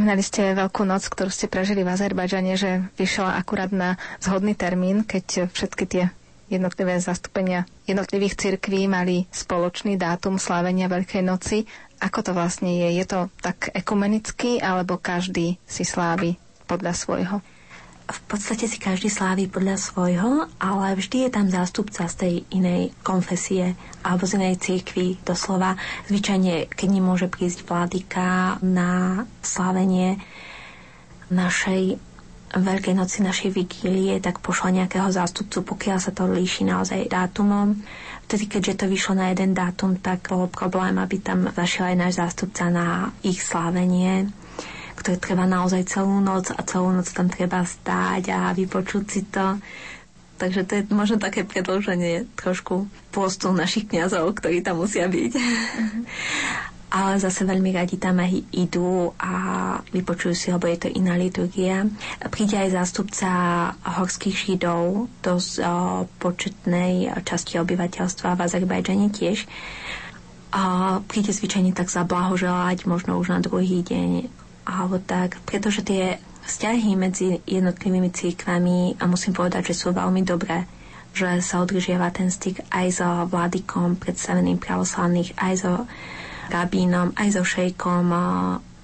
Spomínali 0.03 0.27
ste 0.27 0.59
Veľkú 0.59 0.83
noc, 0.83 1.07
ktorú 1.07 1.31
ste 1.31 1.47
prežili 1.47 1.87
v 1.87 1.95
Azerbajdžane, 1.95 2.59
že 2.59 2.91
vyšla 2.99 3.39
akurát 3.39 3.71
na 3.71 3.95
zhodný 4.19 4.59
termín, 4.59 5.07
keď 5.07 5.47
všetky 5.47 5.85
tie 5.87 6.11
jednotlivé 6.51 6.99
zastúpenia 6.99 7.71
jednotlivých 7.87 8.35
cirkví 8.35 8.91
mali 8.91 9.31
spoločný 9.31 9.95
dátum 9.95 10.43
slávenia 10.43 10.91
Veľkej 10.91 11.23
noci. 11.23 11.71
Ako 12.03 12.19
to 12.19 12.35
vlastne 12.35 12.83
je? 12.83 12.99
Je 12.99 13.07
to 13.07 13.31
tak 13.47 13.71
ekumenicky, 13.79 14.59
alebo 14.59 14.99
každý 14.99 15.63
si 15.71 15.87
slávi 15.87 16.35
podľa 16.67 16.99
svojho? 16.99 17.39
V 18.13 18.21
podstate 18.29 18.69
si 18.69 18.77
každý 18.77 19.09
sláví 19.09 19.49
podľa 19.49 19.81
svojho, 19.81 20.47
ale 20.61 20.95
vždy 20.95 21.27
je 21.27 21.31
tam 21.33 21.49
zástupca 21.49 22.05
z 22.05 22.15
tej 22.15 22.35
inej 22.53 22.93
konfesie 23.01 23.73
alebo 24.05 24.29
z 24.29 24.37
inej 24.37 24.61
cirkvi 24.61 25.17
doslova. 25.25 25.81
Zvyčajne, 26.13 26.69
keď 26.69 26.89
nemôže 26.93 27.27
prísť 27.33 27.65
vládika 27.65 28.61
na 28.61 29.25
slávenie 29.41 30.21
našej 31.33 32.13
Veľkej 32.53 32.93
noci 32.93 33.25
našej 33.25 33.49
vigílie, 33.49 34.21
tak 34.21 34.45
pošla 34.45 34.85
nejakého 34.85 35.09
zástupcu, 35.09 35.73
pokiaľ 35.73 35.99
sa 36.05 36.13
to 36.13 36.29
líši 36.29 36.69
naozaj 36.69 37.09
dátumom. 37.09 37.81
Vtedy, 38.29 38.45
keďže 38.45 38.85
to 38.85 38.93
vyšlo 38.93 39.17
na 39.17 39.33
jeden 39.33 39.57
dátum, 39.57 39.97
tak 39.97 40.29
bol 40.29 40.53
problém, 40.53 41.01
aby 41.01 41.17
tam 41.17 41.49
zašiel 41.49 41.97
aj 41.97 41.97
náš 41.97 42.15
zástupca 42.21 42.69
na 42.69 43.09
ich 43.25 43.41
slávenie 43.41 44.29
ktoré 45.03 45.19
trvá 45.19 45.45
naozaj 45.45 45.83
celú 45.91 46.23
noc 46.23 46.55
a 46.55 46.63
celú 46.63 46.95
noc 46.95 47.11
tam 47.11 47.27
treba 47.27 47.67
stáť 47.67 48.31
a 48.31 48.55
vypočuť 48.55 49.05
si 49.11 49.27
to. 49.27 49.59
Takže 50.39 50.63
to 50.67 50.73
je 50.79 50.83
možno 50.91 51.19
také 51.19 51.43
predlženie 51.43 52.27
trošku 52.35 52.87
postu 53.11 53.51
našich 53.51 53.87
kniazov, 53.87 54.31
ktorí 54.39 54.63
tam 54.63 54.79
musia 54.83 55.07
byť. 55.07 55.33
Mm-hmm. 55.35 56.03
Ale 56.93 57.17
zase 57.17 57.49
veľmi 57.49 57.73
radi 57.73 57.97
tam 57.97 58.21
aj 58.21 58.53
idú 58.53 59.17
a 59.17 59.33
vypočujú 59.97 60.35
si, 60.37 60.53
lebo 60.53 60.69
je 60.69 60.77
to 60.77 60.89
iná 60.93 61.17
liturgia. 61.17 61.89
Príde 62.29 62.59
aj 62.59 62.77
zástupca 62.77 63.31
horských 63.81 64.37
židov, 64.37 65.09
dosť 65.25 65.53
o, 65.63 65.73
početnej 66.21 67.17
časti 67.25 67.57
obyvateľstva 67.57 68.37
v 68.37 68.43
Azerbajdžane 68.45 69.09
tiež. 69.09 69.49
A 70.53 71.01
príde 71.09 71.33
zvyčajne 71.33 71.73
tak 71.73 71.89
zablahoželať, 71.89 72.85
možno 72.85 73.17
už 73.17 73.33
na 73.33 73.41
druhý 73.41 73.81
deň 73.81 74.41
alebo 74.67 74.99
tak, 74.99 75.39
pretože 75.45 75.83
tie 75.83 76.19
vzťahy 76.43 76.99
medzi 76.99 77.39
jednotlivými 77.47 78.11
církvami 78.11 78.99
a 78.99 79.07
musím 79.07 79.35
povedať, 79.35 79.71
že 79.71 79.79
sú 79.79 79.95
veľmi 79.95 80.23
dobré 80.23 80.67
že 81.13 81.45
sa 81.45 81.61
udržiava 81.61 82.09
ten 82.09 82.33
styk 82.33 82.65
aj 82.73 82.87
so 82.89 83.09
vládikom 83.29 84.01
predstaveným 84.01 84.57
pravoslavných, 84.57 85.37
aj 85.37 85.55
so 85.61 85.75
rabínom, 86.49 87.13
aj 87.21 87.37
so 87.37 87.45
šejkom. 87.45 88.05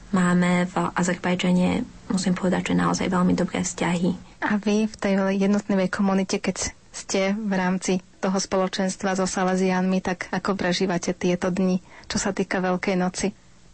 Máme 0.08 0.52
v 0.68 0.74
Azerbajdžane, 0.96 1.84
musím 2.08 2.32
povedať, 2.36 2.72
že 2.72 2.80
naozaj 2.80 3.12
veľmi 3.12 3.32
dobré 3.36 3.64
vzťahy. 3.64 4.40
A 4.44 4.56
vy 4.56 4.88
v 4.88 4.96
tej 4.96 5.14
jednotnej 5.36 5.88
komunite, 5.88 6.40
keď 6.40 6.72
ste 6.92 7.36
v 7.36 7.52
rámci 7.52 8.00
toho 8.20 8.36
spoločenstva 8.36 9.16
so 9.16 9.28
Salesianmi, 9.28 10.00
tak 10.00 10.32
ako 10.32 10.56
prežívate 10.56 11.12
tieto 11.12 11.52
dni, 11.52 11.80
čo 12.08 12.16
sa 12.16 12.32
týka 12.32 12.60
Veľkej 12.60 12.96
noci? 12.96 13.28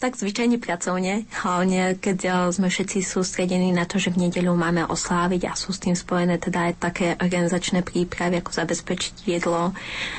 Tak 0.05 0.21
zvyčajne 0.21 0.61
pracovne, 0.61 1.25
hlavne 1.41 1.97
keď 1.97 2.19
eh, 2.29 2.33
sme 2.53 2.69
všetci 2.69 3.01
sústredení 3.01 3.73
na 3.73 3.89
to, 3.89 3.97
že 3.97 4.13
v 4.13 4.29
nedeľu 4.29 4.53
máme 4.53 4.85
osláviť 4.85 5.49
a 5.49 5.57
sú 5.57 5.73
s 5.73 5.81
tým 5.81 5.97
spojené 5.97 6.37
teda 6.37 6.69
aj 6.69 6.73
také 6.77 7.07
organizačné 7.17 7.81
prípravy, 7.81 8.45
ako 8.45 8.53
zabezpečiť 8.53 9.25
jedlo, 9.25 9.73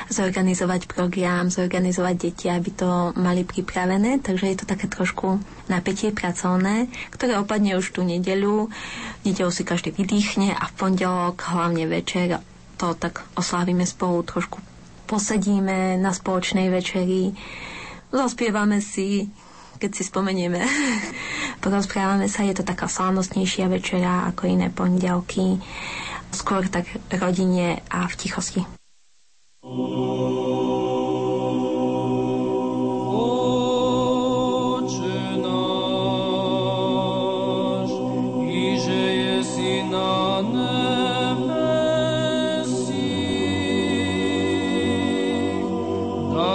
zorganizovať 0.10 0.90
program, 0.90 1.54
zorganizovať 1.54 2.16
deti, 2.18 2.50
aby 2.50 2.74
to 2.74 3.14
mali 3.14 3.46
pripravené, 3.46 4.26
takže 4.26 4.50
je 4.50 4.58
to 4.58 4.66
také 4.66 4.90
trošku 4.90 5.38
napätie 5.70 6.10
pracovné, 6.10 6.90
ktoré 7.14 7.38
opadne 7.38 7.78
už 7.78 7.94
tú 7.94 8.02
nedeľu. 8.02 8.74
Nedeľu 9.22 9.52
si 9.54 9.62
každý 9.62 9.94
vydýchne 9.94 10.58
a 10.58 10.66
v 10.66 10.74
pondelok, 10.74 11.46
hlavne 11.46 11.86
večer, 11.86 12.42
to 12.82 12.98
tak 12.98 13.22
oslávime 13.38 13.86
spolu 13.86 14.26
trošku 14.26 14.58
posedíme 15.06 16.02
na 16.02 16.12
spoločnej 16.12 16.74
večeri, 16.74 17.38
zaspievame 18.10 18.82
si, 18.82 19.30
keď 19.80 19.92
si 19.96 20.04
spomenieme. 20.08 20.62
Porozprávame 21.64 22.28
sa, 22.32 22.44
je 22.48 22.56
to 22.56 22.64
taká 22.64 22.88
slávnostnejšia 22.88 23.68
večera 23.68 24.30
ako 24.32 24.48
iné 24.50 24.68
pondelky. 24.72 25.60
Skôr 26.36 26.68
tak 26.68 26.90
rodine 27.12 27.80
a 27.88 28.08
v 28.08 28.14
tichosti. 28.20 28.62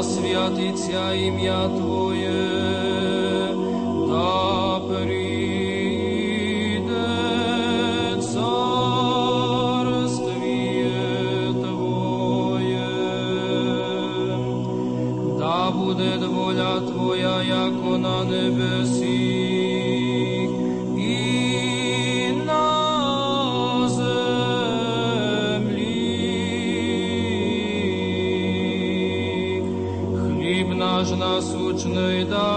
Sviaticia 0.01 1.13
imia 1.13 1.69
Tvoje, 1.77 1.90
Florida. 32.25 32.50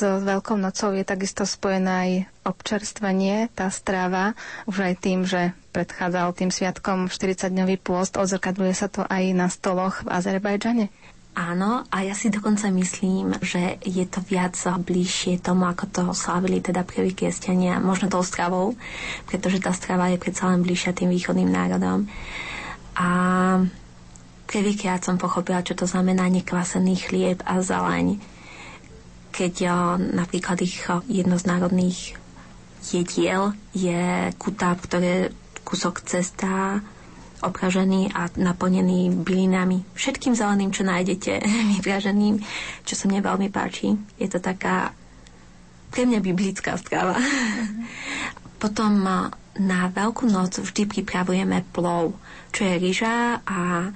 Veľkou 0.00 0.54
nocou 0.54 0.90
je 0.92 1.02
takisto 1.02 1.42
spojené 1.42 1.90
aj 1.90 2.10
občerstvenie, 2.44 3.52
tá 3.52 3.68
strava, 3.68 4.32
už 4.64 4.82
aj 4.82 4.94
tým, 4.98 5.22
že 5.22 5.52
predchádzal 5.70 6.32
tým 6.32 6.50
sviatkom 6.50 7.06
40-dňový 7.06 7.76
pôst, 7.78 8.14
odzrkadluje 8.14 8.74
sa 8.74 8.86
to 8.86 9.04
aj 9.04 9.24
na 9.32 9.46
stoloch 9.46 10.02
v 10.02 10.10
Azerbajdžane? 10.10 10.86
Áno, 11.32 11.86
a 11.86 12.02
ja 12.02 12.18
si 12.18 12.34
dokonca 12.34 12.66
myslím, 12.66 13.38
že 13.38 13.78
je 13.80 14.02
to 14.02 14.18
viac 14.26 14.58
bližšie 14.58 15.38
tomu, 15.38 15.70
ako 15.70 15.84
to 15.86 16.02
slávili 16.10 16.58
teda 16.58 16.82
prví 16.82 17.14
kresťania, 17.14 17.78
možno 17.78 18.10
tou 18.10 18.26
stravou, 18.26 18.74
pretože 19.24 19.62
tá 19.62 19.70
strava 19.70 20.10
je 20.10 20.18
predsa 20.18 20.50
len 20.50 20.66
bližšia 20.66 20.98
tým 20.98 21.14
východným 21.14 21.46
národom. 21.46 22.10
A 22.98 23.08
prvýkrát 24.50 24.98
som 24.98 25.14
pochopila, 25.14 25.62
čo 25.62 25.78
to 25.78 25.86
znamená 25.86 26.26
nekvasený 26.26 27.06
chlieb 27.06 27.38
a 27.46 27.62
zeleň 27.62 28.37
keď 29.38 29.70
napríklad 30.18 30.58
ich 30.66 30.82
jedno 31.06 31.38
z 31.38 31.46
národných 31.46 32.18
jediel 32.82 33.54
je 33.70 34.34
kutáb, 34.34 34.82
ktoré 34.82 35.30
kúsok 35.62 36.02
cesta 36.02 36.82
opražený 37.38 38.10
a 38.18 38.26
naplnený 38.34 39.14
bylinami. 39.22 39.86
Všetkým 39.94 40.34
zeleným, 40.34 40.74
čo 40.74 40.82
nájdete, 40.82 41.38
vypraženým, 41.78 42.42
čo 42.82 42.94
sa 42.98 43.06
mne 43.06 43.22
veľmi 43.22 43.48
páči. 43.54 43.94
Je 44.18 44.26
to 44.26 44.42
taká 44.42 44.90
pre 45.88 46.02
mňa 46.04 46.20
biblická 46.20 46.74
strava. 46.76 47.16
Mm-hmm. 47.16 48.58
Potom 48.58 49.06
na 49.58 49.80
Veľkú 49.90 50.26
noc 50.26 50.58
vždy 50.58 50.90
pripravujeme 50.90 51.62
plov, 51.70 52.14
čo 52.50 52.66
je 52.66 52.74
ryža 52.74 53.38
a 53.46 53.90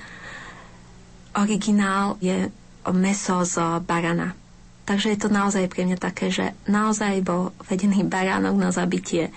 originál 1.34 2.14
je 2.22 2.46
meso 2.94 3.42
z 3.42 3.58
barana. 3.82 4.41
Takže 4.82 5.14
je 5.14 5.18
to 5.18 5.30
naozaj 5.30 5.70
pre 5.70 5.86
mňa 5.86 5.98
také, 5.98 6.34
že 6.34 6.58
naozaj 6.66 7.22
bol 7.22 7.54
vedený 7.70 8.02
baránok 8.02 8.58
na 8.58 8.74
zabitie, 8.74 9.30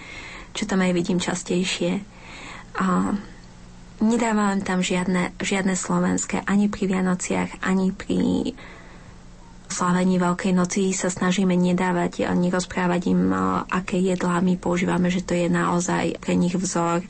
čo 0.57 0.65
tam 0.65 0.81
aj 0.81 0.91
vidím 0.97 1.21
častejšie. 1.21 2.01
A 2.81 3.13
nedávam 4.01 4.57
tam 4.65 4.81
žiadne, 4.81 5.37
žiadne 5.37 5.77
slovenské 5.77 6.41
ani 6.49 6.65
pri 6.67 6.89
Vianociach, 6.89 7.61
ani 7.61 7.93
pri 7.93 8.51
slávení 9.69 10.17
Veľkej 10.17 10.53
noci 10.53 10.89
sa 10.97 11.13
snažíme 11.13 11.53
nedávať, 11.53 12.25
nerozprávať 12.33 13.01
im, 13.13 13.29
aké 13.69 14.01
jedlá 14.01 14.41
my 14.41 14.57
používame, 14.57 15.13
že 15.13 15.25
to 15.25 15.37
je 15.37 15.45
naozaj 15.45 16.17
pre 16.21 16.33
nich 16.33 16.57
vzor. 16.57 17.05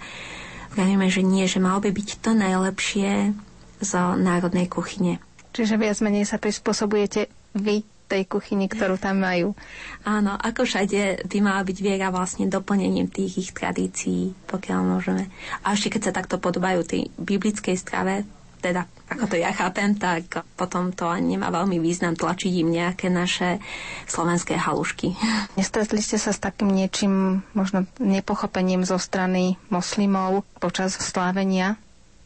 Vravíme, 0.75 1.07
že 1.07 1.23
nie, 1.23 1.47
že 1.47 1.63
malo 1.63 1.79
by 1.79 1.91
byť 1.95 2.09
to 2.19 2.35
najlepšie 2.35 3.31
z 3.79 3.91
národnej 4.19 4.67
kuchyne. 4.67 5.23
Čiže 5.55 5.79
viac 5.79 6.03
menej 6.03 6.27
sa 6.27 6.35
prispôsobujete 6.35 7.31
vy 7.55 7.94
tej 8.05 8.29
kuchyni, 8.29 8.69
ktorú 8.69 9.01
tam 9.01 9.21
majú. 9.25 9.57
Áno, 10.05 10.37
ako 10.37 10.65
všade 10.65 11.25
by 11.25 11.37
mala 11.41 11.61
byť 11.65 11.77
viera 11.81 12.13
vlastne 12.13 12.45
doplnením 12.45 13.09
tých 13.09 13.49
ich 13.49 13.51
tradícií, 13.51 14.37
pokiaľ 14.47 14.79
môžeme. 14.85 15.27
A 15.65 15.73
ešte 15.73 15.97
keď 15.97 16.01
sa 16.09 16.17
takto 16.21 16.37
podobajú 16.37 16.85
tej 16.85 17.01
biblickej 17.17 17.75
strave, 17.75 18.23
teda 18.65 18.89
ako 19.05 19.29
to 19.29 19.35
ja 19.37 19.53
chápem, 19.53 19.93
tak 19.93 20.41
potom 20.57 20.89
to 20.89 21.05
ani 21.05 21.37
nemá 21.37 21.53
veľmi 21.53 21.77
význam 21.77 22.17
tlačiť 22.17 22.53
im 22.65 22.73
nejaké 22.73 23.13
naše 23.13 23.61
slovenské 24.09 24.57
halušky. 24.57 25.13
Nestretli 25.59 26.01
ste 26.01 26.17
sa 26.17 26.33
s 26.33 26.41
takým 26.41 26.73
niečím, 26.73 27.45
možno 27.53 27.85
nepochopením 28.01 28.81
zo 28.81 28.97
strany 28.97 29.61
moslimov 29.69 30.41
počas 30.57 30.97
slávenia 30.97 31.77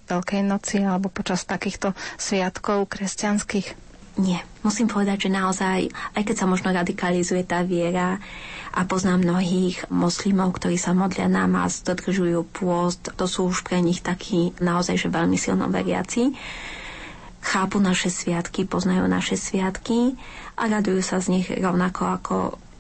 Veľkej 0.09 0.41
noci 0.41 0.82
alebo 0.82 1.13
počas 1.13 1.45
takýchto 1.45 1.93
sviatkov 2.17 2.89
kresťanských? 2.89 3.89
Nie. 4.20 4.43
Musím 4.67 4.91
povedať, 4.91 5.32
že 5.32 5.32
naozaj, 5.32 5.80
aj 6.20 6.24
keď 6.28 6.36
sa 6.36 6.45
možno 6.45 6.76
radikalizuje 6.76 7.47
tá 7.47 7.63
viera 7.63 8.20
a 8.76 8.84
poznám 8.84 9.24
mnohých 9.24 9.88
moslimov, 9.88 10.59
ktorí 10.59 10.76
sa 10.76 10.91
modlia 10.91 11.32
namaz, 11.32 11.80
dodržujú 11.88 12.43
pôst, 12.51 13.15
to 13.15 13.26
sú 13.26 13.47
už 13.47 13.63
pre 13.63 13.80
nich 13.80 14.03
takí 14.03 14.51
naozaj, 14.59 14.99
že 14.99 15.07
veľmi 15.07 15.39
silno 15.39 15.72
veriaci, 15.72 16.36
chápu 17.39 17.80
naše 17.80 18.11
sviatky, 18.11 18.67
poznajú 18.67 19.07
naše 19.07 19.39
sviatky 19.39 20.20
a 20.59 20.67
radujú 20.67 20.99
sa 20.99 21.24
z 21.24 21.39
nich 21.39 21.47
rovnako 21.47 22.01
ako 22.20 22.36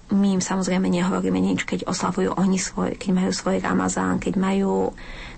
my 0.09 0.35
im 0.35 0.43
samozrejme 0.43 0.89
nehovoríme 0.89 1.37
nič, 1.37 1.63
keď 1.63 1.85
oslavujú 1.85 2.33
oni 2.35 2.57
svoj, 2.57 2.97
keď 2.97 3.09
majú 3.13 3.31
svoj 3.31 3.61
Ramazán, 3.61 4.17
keď 4.17 4.41
majú 4.41 4.91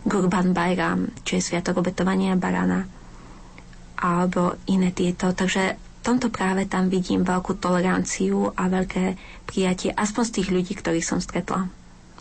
Gurban 0.07 0.55
Bajram, 0.55 1.11
čo 1.27 1.37
je 1.37 1.43
sviatok 1.43 1.83
obetovania 1.83 2.39
barana 2.39 2.87
alebo 4.01 4.57
iné 4.65 4.89
tieto. 4.95 5.29
Takže 5.35 5.90
tomto 6.01 6.33
práve 6.33 6.65
tam 6.65 6.89
vidím 6.89 7.21
veľkú 7.21 7.61
toleranciu 7.61 8.53
a 8.57 8.67
veľké 8.67 9.15
prijatie, 9.45 9.93
aspoň 9.93 10.23
z 10.25 10.33
tých 10.41 10.49
ľudí, 10.49 10.73
ktorých 10.77 11.05
som 11.05 11.21
stretla. 11.21 11.69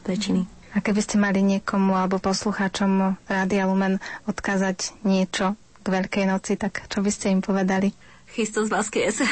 Väčšiny. 0.04 0.60
A 0.70 0.78
keby 0.78 1.02
ste 1.02 1.18
mali 1.18 1.42
niekomu 1.42 1.98
alebo 1.98 2.22
poslucháčom 2.22 3.18
Rádia 3.26 3.66
Lumen 3.66 3.98
odkázať 4.30 4.94
niečo 5.02 5.58
k 5.82 5.86
Veľkej 5.86 6.24
noci, 6.30 6.54
tak 6.54 6.86
čo 6.86 7.02
by 7.02 7.10
ste 7.10 7.34
im 7.34 7.42
povedali? 7.42 7.90
Christus 8.30 8.70
Vasquez. 8.70 9.18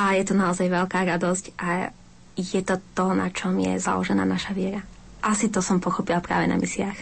a 0.00 0.02
je 0.20 0.24
to 0.28 0.34
naozaj 0.36 0.68
veľká 0.68 1.08
radosť 1.16 1.56
a 1.56 1.88
je 2.36 2.60
to 2.60 2.76
to, 2.92 3.16
na 3.16 3.32
čom 3.32 3.56
je 3.56 3.80
založená 3.80 4.28
naša 4.28 4.52
viera. 4.52 4.84
Asi 5.24 5.48
to 5.48 5.64
som 5.64 5.80
pochopila 5.80 6.20
práve 6.20 6.44
na 6.44 6.60
misiách. 6.60 6.98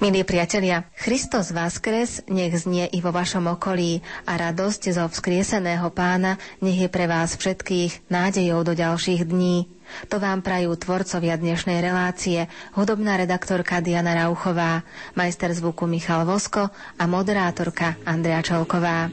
Milí 0.00 0.24
priatelia, 0.24 0.88
Christos 0.96 1.52
Vaskres 1.52 2.24
nech 2.24 2.56
znie 2.56 2.88
i 2.88 3.04
vo 3.04 3.12
vašom 3.12 3.52
okolí 3.52 4.00
a 4.24 4.32
radosť 4.40 4.96
zo 4.96 5.04
vzkrieseného 5.04 5.92
pána 5.92 6.40
nech 6.64 6.80
je 6.80 6.88
pre 6.88 7.04
vás 7.04 7.36
všetkých 7.36 8.08
nádejou 8.08 8.64
do 8.64 8.72
ďalších 8.72 9.28
dní. 9.28 9.68
To 10.08 10.16
vám 10.16 10.40
prajú 10.40 10.72
tvorcovia 10.72 11.36
dnešnej 11.36 11.84
relácie, 11.84 12.48
hudobná 12.72 13.20
redaktorka 13.20 13.84
Diana 13.84 14.16
Rauchová, 14.16 14.88
majster 15.12 15.52
zvuku 15.52 15.84
Michal 15.84 16.24
Vosko 16.24 16.72
a 16.96 17.04
moderátorka 17.04 18.00
Andrea 18.08 18.40
Čelková. 18.40 19.12